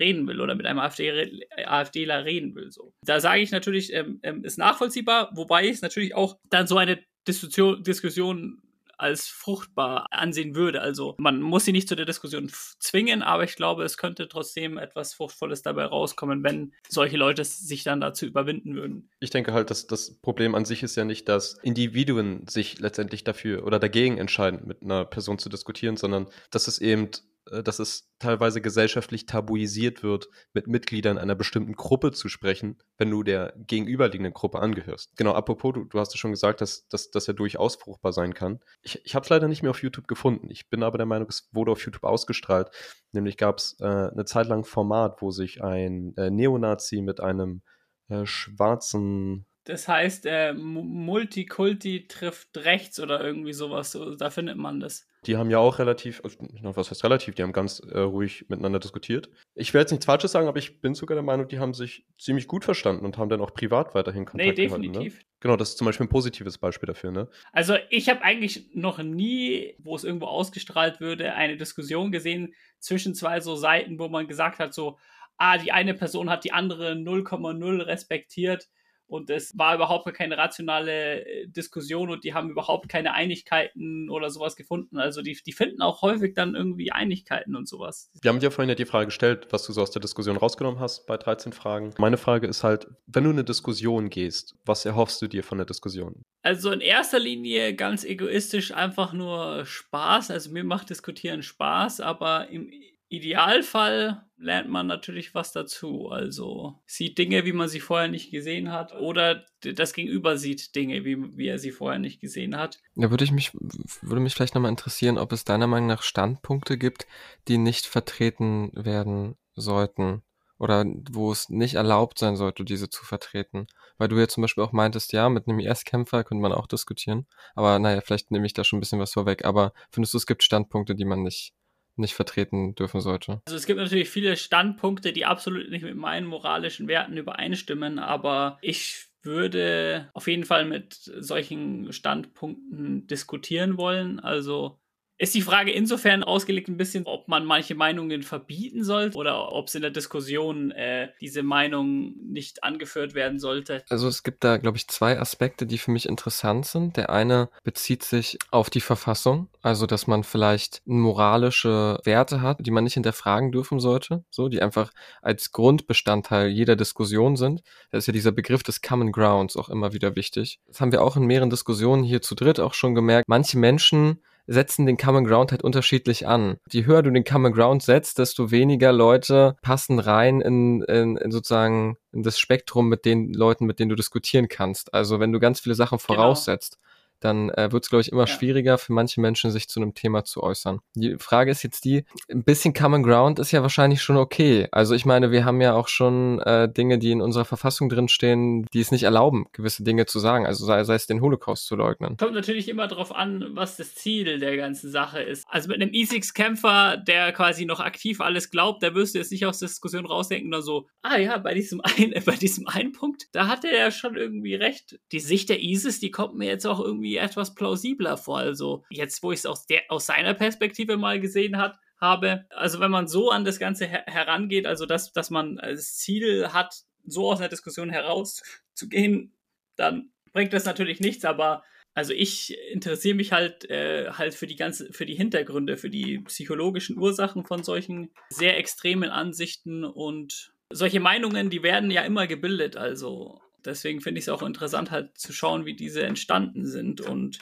[0.02, 2.70] reden will oder mit einem AfD, AfDler reden will.
[2.70, 2.92] So.
[3.04, 6.76] Da sage ich natürlich, ähm, ähm, ist nachvollziehbar, wobei ich es natürlich auch dann so
[6.76, 8.60] eine Diskussion, Diskussion
[9.02, 10.80] als fruchtbar ansehen würde.
[10.80, 14.78] Also man muss sie nicht zu der Diskussion zwingen, aber ich glaube, es könnte trotzdem
[14.78, 19.10] etwas Fruchtvolles dabei rauskommen, wenn solche Leute sich dann dazu überwinden würden.
[19.18, 23.24] Ich denke halt, dass das Problem an sich ist ja nicht, dass Individuen sich letztendlich
[23.24, 27.10] dafür oder dagegen entscheiden, mit einer Person zu diskutieren, sondern dass es eben
[27.50, 33.22] dass es teilweise gesellschaftlich tabuisiert wird, mit Mitgliedern einer bestimmten Gruppe zu sprechen, wenn du
[33.22, 35.16] der gegenüberliegenden Gruppe angehörst.
[35.16, 38.34] Genau, apropos, du, du hast ja schon gesagt, dass, dass das ja durchaus fruchtbar sein
[38.34, 38.60] kann.
[38.82, 40.50] Ich, ich habe es leider nicht mehr auf YouTube gefunden.
[40.50, 42.70] Ich bin aber der Meinung, es wurde auf YouTube ausgestrahlt.
[43.10, 47.20] Nämlich gab es äh, eine Zeit lang ein Format, wo sich ein äh, Neonazi mit
[47.20, 47.62] einem
[48.08, 53.92] äh, schwarzen das heißt, äh, Multikulti trifft rechts oder irgendwie sowas.
[53.92, 55.06] So, da findet man das.
[55.24, 58.80] Die haben ja auch relativ, also, was heißt relativ, die haben ganz äh, ruhig miteinander
[58.80, 59.30] diskutiert.
[59.54, 62.04] Ich werde jetzt nichts Falsches sagen, aber ich bin sogar der Meinung, die haben sich
[62.18, 64.92] ziemlich gut verstanden und haben dann auch privat weiterhin Kontakt nee, definitiv.
[64.94, 65.24] Gehalten, ne?
[65.38, 67.28] Genau, das ist zum Beispiel ein positives Beispiel dafür, ne?
[67.52, 73.14] Also ich habe eigentlich noch nie, wo es irgendwo ausgestrahlt würde, eine Diskussion gesehen zwischen
[73.14, 74.98] zwei so Seiten, wo man gesagt hat, so,
[75.36, 78.68] ah, die eine Person hat die andere 0,0 respektiert
[79.12, 84.30] und es war überhaupt keine rationale äh, Diskussion und die haben überhaupt keine Einigkeiten oder
[84.30, 84.98] sowas gefunden.
[84.98, 88.10] Also die, die finden auch häufig dann irgendwie Einigkeiten und sowas.
[88.20, 90.80] Wir haben dir vorhin ja die Frage gestellt, was du so aus der Diskussion rausgenommen
[90.80, 91.92] hast bei 13 Fragen.
[91.98, 95.58] Meine Frage ist halt, wenn du in eine Diskussion gehst, was erhoffst du dir von
[95.58, 96.24] der Diskussion?
[96.42, 100.30] Also in erster Linie ganz egoistisch einfach nur Spaß.
[100.30, 102.70] Also mir macht Diskutieren Spaß, aber im
[103.12, 106.08] Idealfall lernt man natürlich was dazu.
[106.08, 111.04] Also sieht Dinge, wie man sie vorher nicht gesehen hat, oder das Gegenüber sieht Dinge,
[111.04, 112.80] wie, wie er sie vorher nicht gesehen hat.
[112.94, 113.52] Da würde ich mich,
[114.00, 117.06] würde mich vielleicht nochmal interessieren, ob es deiner Meinung nach Standpunkte gibt,
[117.48, 120.22] die nicht vertreten werden sollten.
[120.58, 123.66] Oder wo es nicht erlaubt sein sollte, diese zu vertreten.
[123.98, 127.26] Weil du ja zum Beispiel auch meintest, ja, mit einem IS-Kämpfer könnte man auch diskutieren.
[127.56, 129.44] Aber naja, vielleicht nehme ich da schon ein bisschen was vorweg.
[129.44, 131.52] Aber findest du, es gibt Standpunkte, die man nicht
[131.96, 133.42] nicht vertreten dürfen sollte.
[133.46, 138.58] Also es gibt natürlich viele Standpunkte, die absolut nicht mit meinen moralischen Werten übereinstimmen, aber
[138.62, 144.18] ich würde auf jeden Fall mit solchen Standpunkten diskutieren wollen.
[144.18, 144.80] Also
[145.18, 149.68] ist die Frage insofern ausgelegt ein bisschen, ob man manche Meinungen verbieten sollte oder ob
[149.68, 153.84] es in der Diskussion äh, diese Meinung nicht angeführt werden sollte?
[153.88, 156.96] Also es gibt da, glaube ich, zwei Aspekte, die für mich interessant sind.
[156.96, 162.70] Der eine bezieht sich auf die Verfassung, also dass man vielleicht moralische Werte hat, die
[162.70, 167.62] man nicht hinterfragen dürfen sollte, so die einfach als Grundbestandteil jeder Diskussion sind.
[167.90, 170.58] Da ist ja dieser Begriff des Common Grounds auch immer wieder wichtig.
[170.66, 173.28] Das haben wir auch in mehreren Diskussionen hier zu dritt auch schon gemerkt.
[173.28, 174.18] Manche Menschen
[174.52, 176.58] setzen den Common Ground halt unterschiedlich an.
[176.70, 181.30] Je höher du den Common Ground setzt, desto weniger Leute passen rein in, in, in
[181.30, 184.92] sozusagen in das Spektrum mit den Leuten, mit denen du diskutieren kannst.
[184.94, 186.14] Also wenn du ganz viele Sachen genau.
[186.14, 186.91] voraussetzt, genau
[187.24, 188.26] dann äh, wird es, glaube ich, immer ja.
[188.26, 190.80] schwieriger für manche Menschen, sich zu einem Thema zu äußern.
[190.94, 194.68] Die Frage ist jetzt die, ein bisschen Common Ground ist ja wahrscheinlich schon okay.
[194.72, 198.66] Also ich meine, wir haben ja auch schon äh, Dinge, die in unserer Verfassung drinstehen,
[198.72, 201.76] die es nicht erlauben, gewisse Dinge zu sagen, also sei, sei es den Holocaust zu
[201.76, 202.16] leugnen.
[202.16, 205.44] Kommt natürlich immer darauf an, was das Ziel der ganzen Sache ist.
[205.48, 209.46] Also mit einem ISIX-Kämpfer, der quasi noch aktiv alles glaubt, da wirst du jetzt nicht
[209.46, 213.28] aus der Diskussion rausdenken oder so, ah ja, bei diesem, ein, bei diesem einen Punkt,
[213.32, 214.98] da hatte er ja schon irgendwie recht.
[215.12, 218.38] Die Sicht der ISIS, die kommt mir jetzt auch irgendwie irgendwie etwas plausibler vor.
[218.38, 222.46] Also jetzt, wo ich es aus, aus seiner Perspektive mal gesehen hat, habe.
[222.50, 226.48] Also wenn man so an das Ganze her herangeht, also dass, dass man als Ziel
[226.52, 229.36] hat, so aus einer Diskussion herauszugehen,
[229.76, 231.62] dann bringt das natürlich nichts, aber
[231.94, 236.20] also ich interessiere mich halt äh, halt für die ganze für die Hintergründe, für die
[236.20, 242.76] psychologischen Ursachen von solchen sehr extremen Ansichten und solche Meinungen, die werden ja immer gebildet,
[242.76, 247.38] also deswegen finde ich es auch interessant halt zu schauen, wie diese entstanden sind und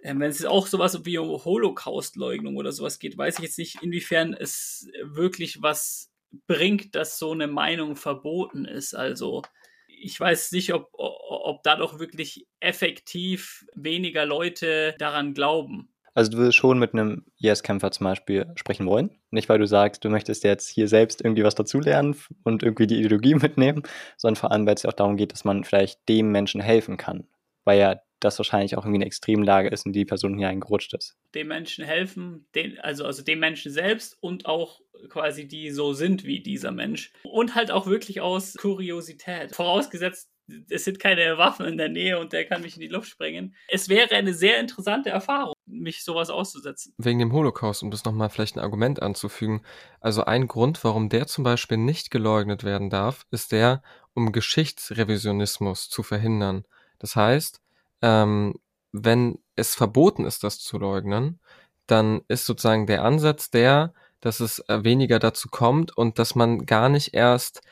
[0.00, 3.82] äh, wenn es auch sowas wie um Holocaust-Leugnung oder sowas geht, weiß ich jetzt nicht,
[3.82, 6.12] inwiefern es wirklich was
[6.46, 8.94] bringt, dass so eine Meinung verboten ist.
[8.94, 9.42] Also
[9.86, 15.92] ich weiß nicht, ob, ob da doch wirklich effektiv weniger Leute daran glauben.
[16.14, 19.10] Also du würdest schon mit einem IS-Kämpfer zum Beispiel sprechen wollen.
[19.30, 22.98] Nicht, weil du sagst, du möchtest jetzt hier selbst irgendwie was dazulernen und irgendwie die
[22.98, 23.82] Ideologie mitnehmen,
[24.16, 26.96] sondern vor allem, weil es ja auch darum geht, dass man vielleicht dem Menschen helfen
[26.96, 27.26] kann.
[27.64, 31.16] Weil ja das wahrscheinlich auch irgendwie eine Extremlage ist, in die die Person hineingerutscht ist.
[31.34, 36.24] Dem Menschen helfen, den, also, also dem Menschen selbst und auch quasi die so sind
[36.24, 37.12] wie dieser Mensch.
[37.22, 39.54] Und halt auch wirklich aus Kuriosität.
[39.54, 40.30] Vorausgesetzt,
[40.68, 43.54] es sind keine Waffen in der Nähe und der kann mich in die Luft sprengen.
[43.68, 46.94] Es wäre eine sehr interessante Erfahrung, mich sowas auszusetzen.
[46.98, 49.62] Wegen dem Holocaust, um das nochmal vielleicht ein Argument anzufügen.
[50.00, 53.82] Also ein Grund, warum der zum Beispiel nicht geleugnet werden darf, ist der,
[54.14, 56.64] um Geschichtsrevisionismus zu verhindern.
[56.98, 57.60] Das heißt,
[58.02, 58.54] ähm,
[58.92, 61.40] wenn es verboten ist, das zu leugnen,
[61.86, 66.66] dann ist sozusagen der Ansatz der, dass es äh, weniger dazu kommt und dass man
[66.66, 67.62] gar nicht erst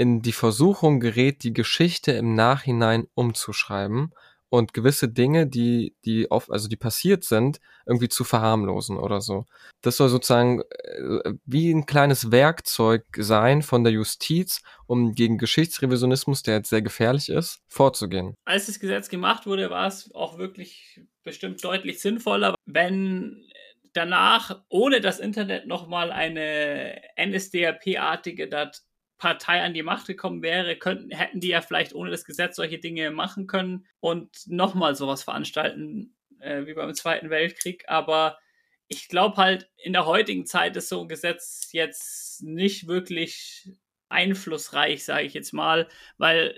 [0.00, 4.14] in die Versuchung gerät, die Geschichte im Nachhinein umzuschreiben
[4.48, 9.44] und gewisse Dinge, die, die oft, also die passiert sind, irgendwie zu verharmlosen oder so.
[9.82, 16.42] Das soll sozusagen äh, wie ein kleines Werkzeug sein von der Justiz, um gegen Geschichtsrevisionismus,
[16.42, 18.32] der jetzt sehr gefährlich ist, vorzugehen.
[18.46, 23.44] Als das Gesetz gemacht wurde, war es auch wirklich bestimmt deutlich sinnvoller, wenn
[23.92, 28.48] danach ohne das Internet nochmal eine NSDAP-artige
[29.20, 32.78] Partei an die Macht gekommen wäre, könnten, hätten die ja vielleicht ohne das Gesetz solche
[32.78, 37.84] Dinge machen können und nochmal sowas veranstalten äh, wie beim Zweiten Weltkrieg.
[37.86, 38.38] Aber
[38.88, 43.68] ich glaube halt, in der heutigen Zeit ist so ein Gesetz jetzt nicht wirklich
[44.08, 46.56] einflussreich, sage ich jetzt mal, weil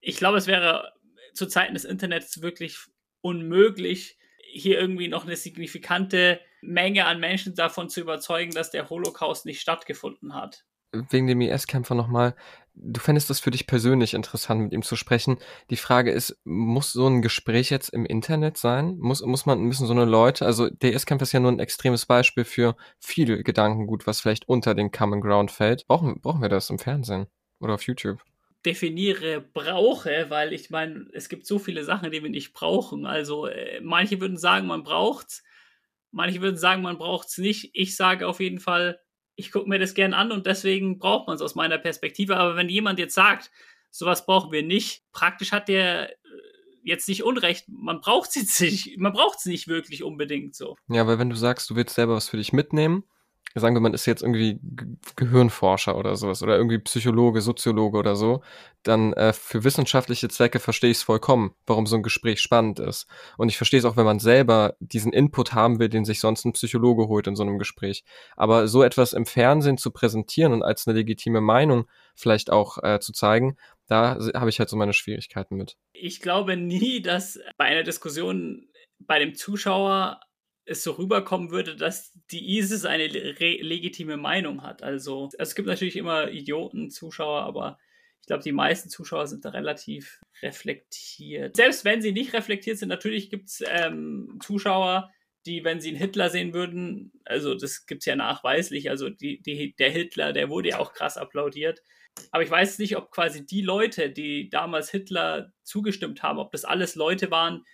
[0.00, 0.94] ich glaube, es wäre
[1.34, 2.78] zu Zeiten des Internets wirklich
[3.20, 9.44] unmöglich, hier irgendwie noch eine signifikante Menge an Menschen davon zu überzeugen, dass der Holocaust
[9.44, 12.34] nicht stattgefunden hat wegen dem IS-Kämpfer nochmal,
[12.74, 15.38] du fändest das für dich persönlich interessant, mit ihm zu sprechen.
[15.70, 18.96] Die Frage ist, muss so ein Gespräch jetzt im Internet sein?
[18.98, 22.06] Muss, muss man, müssen so eine Leute, also der IS-Kämpfer ist ja nur ein extremes
[22.06, 25.86] Beispiel für viel Gedankengut, was vielleicht unter den Common Ground fällt.
[25.86, 27.26] Brauchen, brauchen wir das im Fernsehen
[27.60, 28.20] oder auf YouTube?
[28.64, 33.06] definiere brauche, weil ich meine, es gibt so viele Sachen, die wir nicht brauchen.
[33.06, 35.42] Also äh, manche würden sagen, man braucht's,
[36.10, 37.70] manche würden sagen, man braucht's nicht.
[37.72, 39.00] Ich sage auf jeden Fall,
[39.40, 42.36] ich gucke mir das gern an und deswegen braucht man es aus meiner Perspektive.
[42.36, 43.50] Aber wenn jemand jetzt sagt,
[43.90, 46.14] sowas brauchen wir nicht, praktisch hat der äh,
[46.82, 47.68] jetzt nicht Unrecht.
[47.68, 50.76] Man braucht es nicht, man braucht es nicht wirklich unbedingt so.
[50.88, 53.04] Ja, weil wenn du sagst, du willst selber was für dich mitnehmen,
[53.54, 54.60] sagen wir, man ist jetzt irgendwie
[55.16, 58.42] Gehirnforscher oder sowas oder irgendwie Psychologe, Soziologe oder so,
[58.84, 63.06] dann äh, für wissenschaftliche Zwecke verstehe ich es vollkommen, warum so ein Gespräch spannend ist.
[63.36, 66.44] Und ich verstehe es auch, wenn man selber diesen Input haben will, den sich sonst
[66.44, 68.04] ein Psychologe holt in so einem Gespräch.
[68.36, 73.00] Aber so etwas im Fernsehen zu präsentieren und als eine legitime Meinung vielleicht auch äh,
[73.00, 73.56] zu zeigen,
[73.88, 75.76] da habe ich halt so meine Schwierigkeiten mit.
[75.92, 78.68] Ich glaube nie, dass bei einer Diskussion
[79.00, 80.20] bei dem Zuschauer
[80.64, 84.82] es so rüberkommen würde, dass die ISIS eine legitime Meinung hat.
[84.82, 87.78] Also, also, es gibt natürlich immer Idioten, Zuschauer, aber
[88.20, 91.56] ich glaube, die meisten Zuschauer sind da relativ reflektiert.
[91.56, 95.10] Selbst wenn sie nicht reflektiert sind, natürlich gibt es ähm, Zuschauer,
[95.46, 99.40] die, wenn sie einen Hitler sehen würden, also das gibt es ja nachweislich, also die,
[99.40, 101.82] die, der Hitler, der wurde ja auch krass applaudiert.
[102.30, 106.64] Aber ich weiß nicht, ob quasi die Leute, die damals Hitler zugestimmt haben, ob das
[106.64, 107.64] alles Leute waren,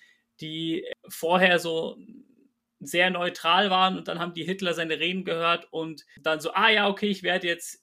[0.41, 1.99] die vorher so
[2.81, 6.71] sehr neutral waren und dann haben die Hitler seine Reden gehört und dann so, ah
[6.71, 7.83] ja, okay, ich werde jetzt,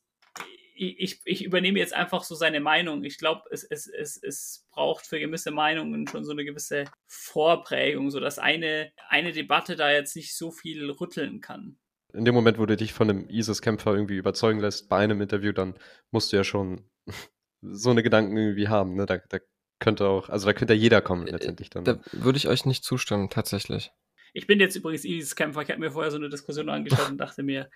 [0.76, 3.04] ich, ich übernehme jetzt einfach so seine Meinung.
[3.04, 8.12] Ich glaube, es, es, es, es braucht für gewisse Meinungen schon so eine gewisse Vorprägung,
[8.12, 11.78] sodass eine, eine Debatte da jetzt nicht so viel rütteln kann.
[12.14, 15.52] In dem Moment, wo du dich von einem ISIS-Kämpfer irgendwie überzeugen lässt bei einem Interview,
[15.52, 15.76] dann
[16.12, 16.88] musst du ja schon
[17.62, 18.96] so eine Gedanken irgendwie haben.
[18.96, 19.08] Ne?
[19.08, 19.40] Da, da
[19.80, 21.84] könnte auch, also da könnte ja jeder kommen letztendlich dann.
[21.84, 23.92] Da würde ich euch nicht zustimmen, tatsächlich.
[24.34, 25.62] Ich bin jetzt übrigens ISIS-Kämpfer.
[25.62, 27.70] Ich habe mir vorher so eine Diskussion angeschaut und dachte mir,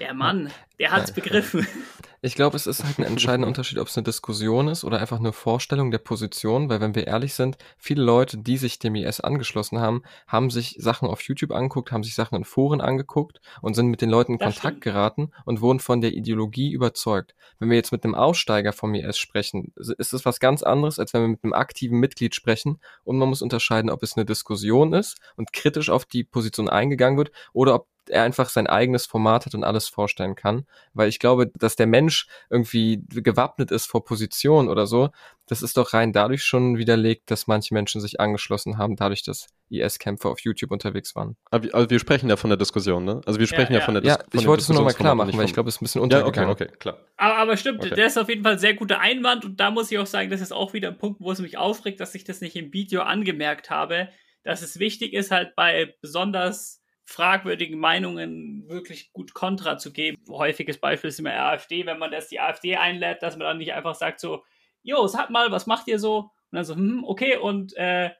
[0.00, 1.66] der Mann, der hat es begriffen.
[2.22, 5.18] Ich glaube, es ist halt ein entscheidender Unterschied, ob es eine Diskussion ist oder einfach
[5.18, 9.20] eine Vorstellung der Position, weil wenn wir ehrlich sind, viele Leute, die sich dem IS
[9.20, 13.72] angeschlossen haben, haben sich Sachen auf YouTube angeguckt, haben sich Sachen in Foren angeguckt und
[13.72, 14.80] sind mit den Leuten in Das Kontakt stimmt.
[14.82, 17.34] geraten und wurden von der Ideologie überzeugt.
[17.58, 21.14] Wenn wir jetzt mit einem Aussteiger vom IS sprechen, ist es was ganz anderes, als
[21.14, 24.92] wenn wir mit einem aktiven Mitglied sprechen und man muss unterscheiden, ob es eine Diskussion
[24.92, 29.46] ist und kritisch auf die Position eingegangen wird oder ob er einfach sein eigenes Format
[29.46, 30.66] hat und alles vorstellen kann.
[30.94, 35.10] Weil ich glaube, dass der Mensch irgendwie gewappnet ist vor Position oder so,
[35.46, 39.48] das ist doch rein dadurch schon widerlegt, dass manche Menschen sich angeschlossen haben, dadurch, dass
[39.68, 41.36] IS-Kämpfer auf YouTube unterwegs waren.
[41.50, 43.20] Aber wir, also wir sprechen ja von der Diskussion, ne?
[43.26, 43.84] Also wir sprechen ja, ja.
[43.84, 45.68] von der Ja, Dis von ich wollte es nur nochmal klar machen, weil ich glaube,
[45.68, 46.50] es ist ein bisschen Ja, okay, untergegangen.
[46.50, 46.98] okay, klar.
[47.16, 47.94] Aber, aber stimmt, Okay.
[47.94, 50.30] der ist auf jeden Fall ein sehr guter Einwand und da muss ich auch sagen,
[50.30, 52.72] das ist auch wieder ein Punkt, wo es mich aufregt, dass ich das nicht im
[52.72, 54.08] Video angemerkt habe,
[54.44, 56.79] dass es wichtig ist, halt bei besonders
[57.10, 60.16] fragwürdigen Meinungen wirklich gut Kontra zu geben.
[60.28, 63.72] Häufiges Beispiel ist immer AfD, wenn man das die AfD einlädt, dass man dann nicht
[63.72, 64.44] einfach sagt so,
[64.82, 66.18] jo, sag mal, was macht ihr so?
[66.18, 68.10] Und dann so, hm, okay, und äh,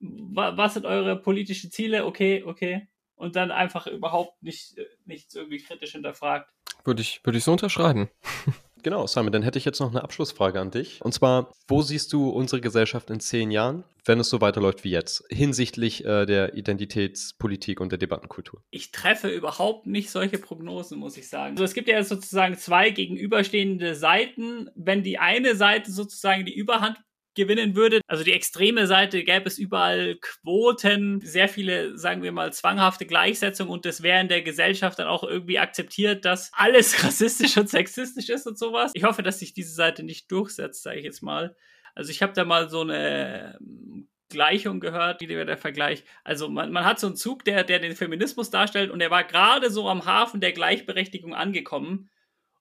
[0.00, 2.06] wa was sind eure politischen Ziele?
[2.06, 2.88] Okay, okay.
[3.16, 6.50] Und dann einfach überhaupt nicht, äh, nichts irgendwie kritisch hinterfragt.
[6.84, 8.08] Würde ich, würde ich so unterschreiben.
[8.82, 11.00] Genau, Simon, dann hätte ich jetzt noch eine Abschlussfrage an dich.
[11.02, 14.90] Und zwar, wo siehst du unsere Gesellschaft in zehn Jahren, wenn es so weiterläuft wie
[14.90, 18.62] jetzt, hinsichtlich äh, der Identitätspolitik und der Debattenkultur?
[18.70, 21.52] ich treffe überhaupt nicht solche Prognosen, muss ich sagen.
[21.52, 24.70] Also es gibt ja sozusagen zwei gegenüberstehende Seiten.
[24.74, 26.98] Wenn die eine Seite sozusagen die Überhand
[27.38, 32.52] gewinnen würde, also die extreme Seite, gäbe es überall Quoten, sehr viele, sagen wir mal,
[32.52, 37.56] zwanghafte Gleichsetzung und das wäre in der Gesellschaft dann auch irgendwie akzeptiert, dass alles rassistisch
[37.56, 38.90] und sexistisch ist und sowas.
[38.94, 41.56] Ich hoffe, dass sich diese Seite nicht durchsetzt, sage ich jetzt mal.
[41.94, 46.04] Also ich habe da mal so eine ähm, Gleichung gehört, wie wäre der Vergleich.
[46.24, 49.24] Also man, man hat so einen Zug, der, der den Feminismus darstellt und der war
[49.24, 52.10] gerade so am Hafen der Gleichberechtigung angekommen.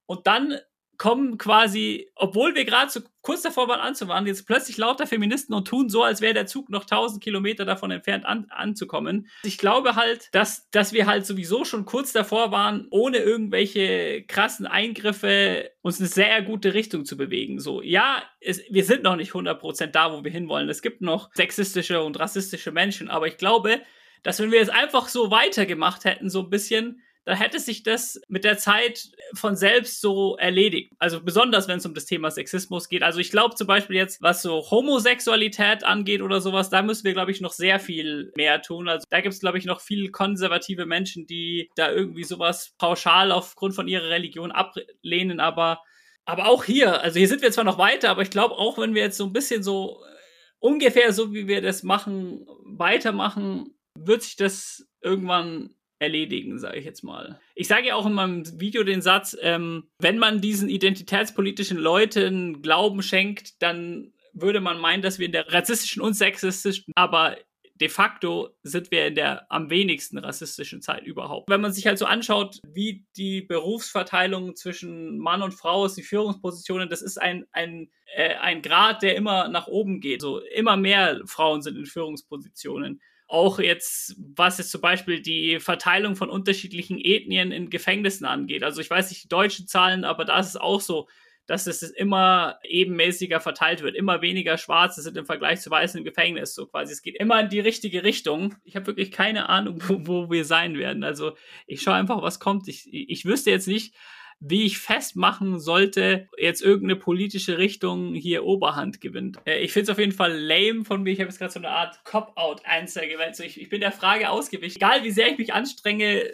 [0.05, 0.59] Und dann
[0.97, 5.67] kommen quasi, obwohl wir gerade so kurz davor waren anzufahren, jetzt plötzlich lauter Feministen und
[5.67, 9.27] tun so, als wäre der Zug noch 1000 Kilometer davon entfernt an, anzukommen.
[9.43, 14.65] Ich glaube halt, dass, dass wir halt sowieso schon kurz davor waren, ohne irgendwelche krassen
[14.65, 17.59] Eingriffe uns eine sehr gute Richtung zu bewegen.
[17.59, 20.69] So, ja, es, wir sind noch nicht 100% da, wo wir hinwollen.
[20.69, 23.81] Es gibt noch sexistische und rassistische Menschen, aber ich glaube,
[24.23, 28.21] dass wenn wir es einfach so weitergemacht hätten, so ein bisschen, dann hätte sich das
[28.29, 30.93] mit der Zeit von selbst so erledigt.
[30.97, 33.03] Also besonders, wenn es um das Thema Sexismus geht.
[33.03, 37.11] Also ich glaube zum Beispiel jetzt, was so Homosexualität angeht oder sowas, da müssen wir,
[37.11, 38.87] glaube ich, noch sehr viel mehr tun.
[38.87, 43.33] Also da gibt es, glaube ich, noch viel konservative Menschen, die da irgendwie sowas pauschal
[43.33, 45.41] aufgrund von ihrer Religion ablehnen.
[45.41, 45.81] Aber,
[46.23, 48.95] aber auch hier, also hier sind wir zwar noch weiter, aber ich glaube auch, wenn
[48.95, 50.15] wir jetzt so ein bisschen so äh,
[50.59, 57.03] ungefähr so, wie wir das machen, weitermachen, wird sich das irgendwann erledigen, sage ich jetzt
[57.03, 57.39] mal.
[57.55, 62.61] Ich sage ja auch in meinem Video den Satz, ähm, wenn man diesen identitätspolitischen Leuten
[62.61, 67.37] Glauben schenkt, dann würde man meinen, dass wir in der rassistischen und sexistischen, aber
[67.79, 71.49] de facto sind wir in der am wenigsten rassistischen Zeit überhaupt.
[71.49, 76.03] Wenn man sich halt so anschaut, wie die Berufsverteilung zwischen Mann und Frau ist, die
[76.03, 80.21] Führungspositionen, das ist ein, ein, äh, ein Grad, der immer nach oben geht.
[80.21, 86.15] So immer mehr Frauen sind in Führungspositionen auch jetzt, was jetzt zum Beispiel die Verteilung
[86.15, 88.63] von unterschiedlichen Ethnien in Gefängnissen angeht.
[88.63, 91.07] Also ich weiß nicht die deutschen Zahlen, aber da ist es auch so,
[91.47, 93.95] dass es immer ebenmäßiger verteilt wird.
[93.95, 96.53] Immer weniger Schwarze sind im Vergleich zu Weißen im Gefängnis.
[96.53, 98.55] So quasi, es geht immer in die richtige Richtung.
[98.65, 101.03] Ich habe wirklich keine Ahnung, wo, wo, wir sein werden.
[101.03, 102.67] Also ich schaue einfach, was kommt.
[102.67, 103.95] Ich, ich wüsste jetzt nicht,
[104.39, 109.39] wie ich festmachen sollte, jetzt irgendeine politische Richtung hier Oberhand gewinnt.
[109.45, 111.11] Äh, ich finde es auf jeden Fall lame von mir.
[111.11, 113.35] Ich habe jetzt gerade so eine Art Cop-Out-Answer gewählt.
[113.35, 114.77] So, ich, ich bin der Frage ausgewichen.
[114.77, 116.31] Egal wie sehr ich mich anstrenge,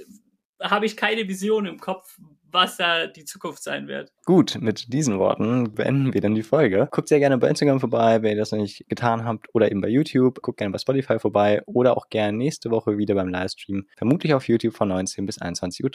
[0.62, 2.20] habe ich keine Vision im Kopf,
[2.54, 4.12] was da die Zukunft sein wird.
[4.26, 6.88] Gut, mit diesen Worten beenden wir dann die Folge.
[6.92, 9.82] Guckt sehr gerne bei Instagram vorbei, wenn ihr das noch nicht getan habt, oder eben
[9.82, 10.42] bei YouTube.
[10.42, 14.48] Guckt gerne bei Spotify vorbei oder auch gerne nächste Woche wieder beim Livestream, vermutlich auf
[14.48, 15.90] YouTube von 19 bis 21.30 Uhr.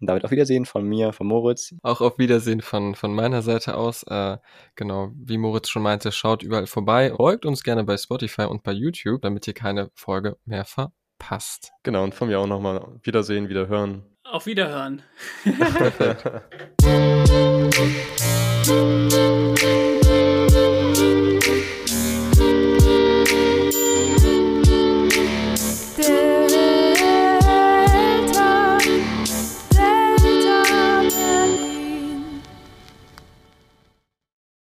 [0.00, 1.74] Und damit auf Wiedersehen von mir, von Moritz.
[1.82, 4.02] Auch auf Wiedersehen von, von meiner Seite aus.
[4.04, 4.38] Äh,
[4.74, 7.12] genau, wie Moritz schon meinte, schaut überall vorbei.
[7.16, 11.72] Folgt uns gerne bei Spotify und bei YouTube, damit ihr keine Folge mehr verpasst.
[11.82, 14.13] Genau, und von mir auch nochmal Wiedersehen, Wiederhören.
[14.24, 15.02] Auf Wiederhören.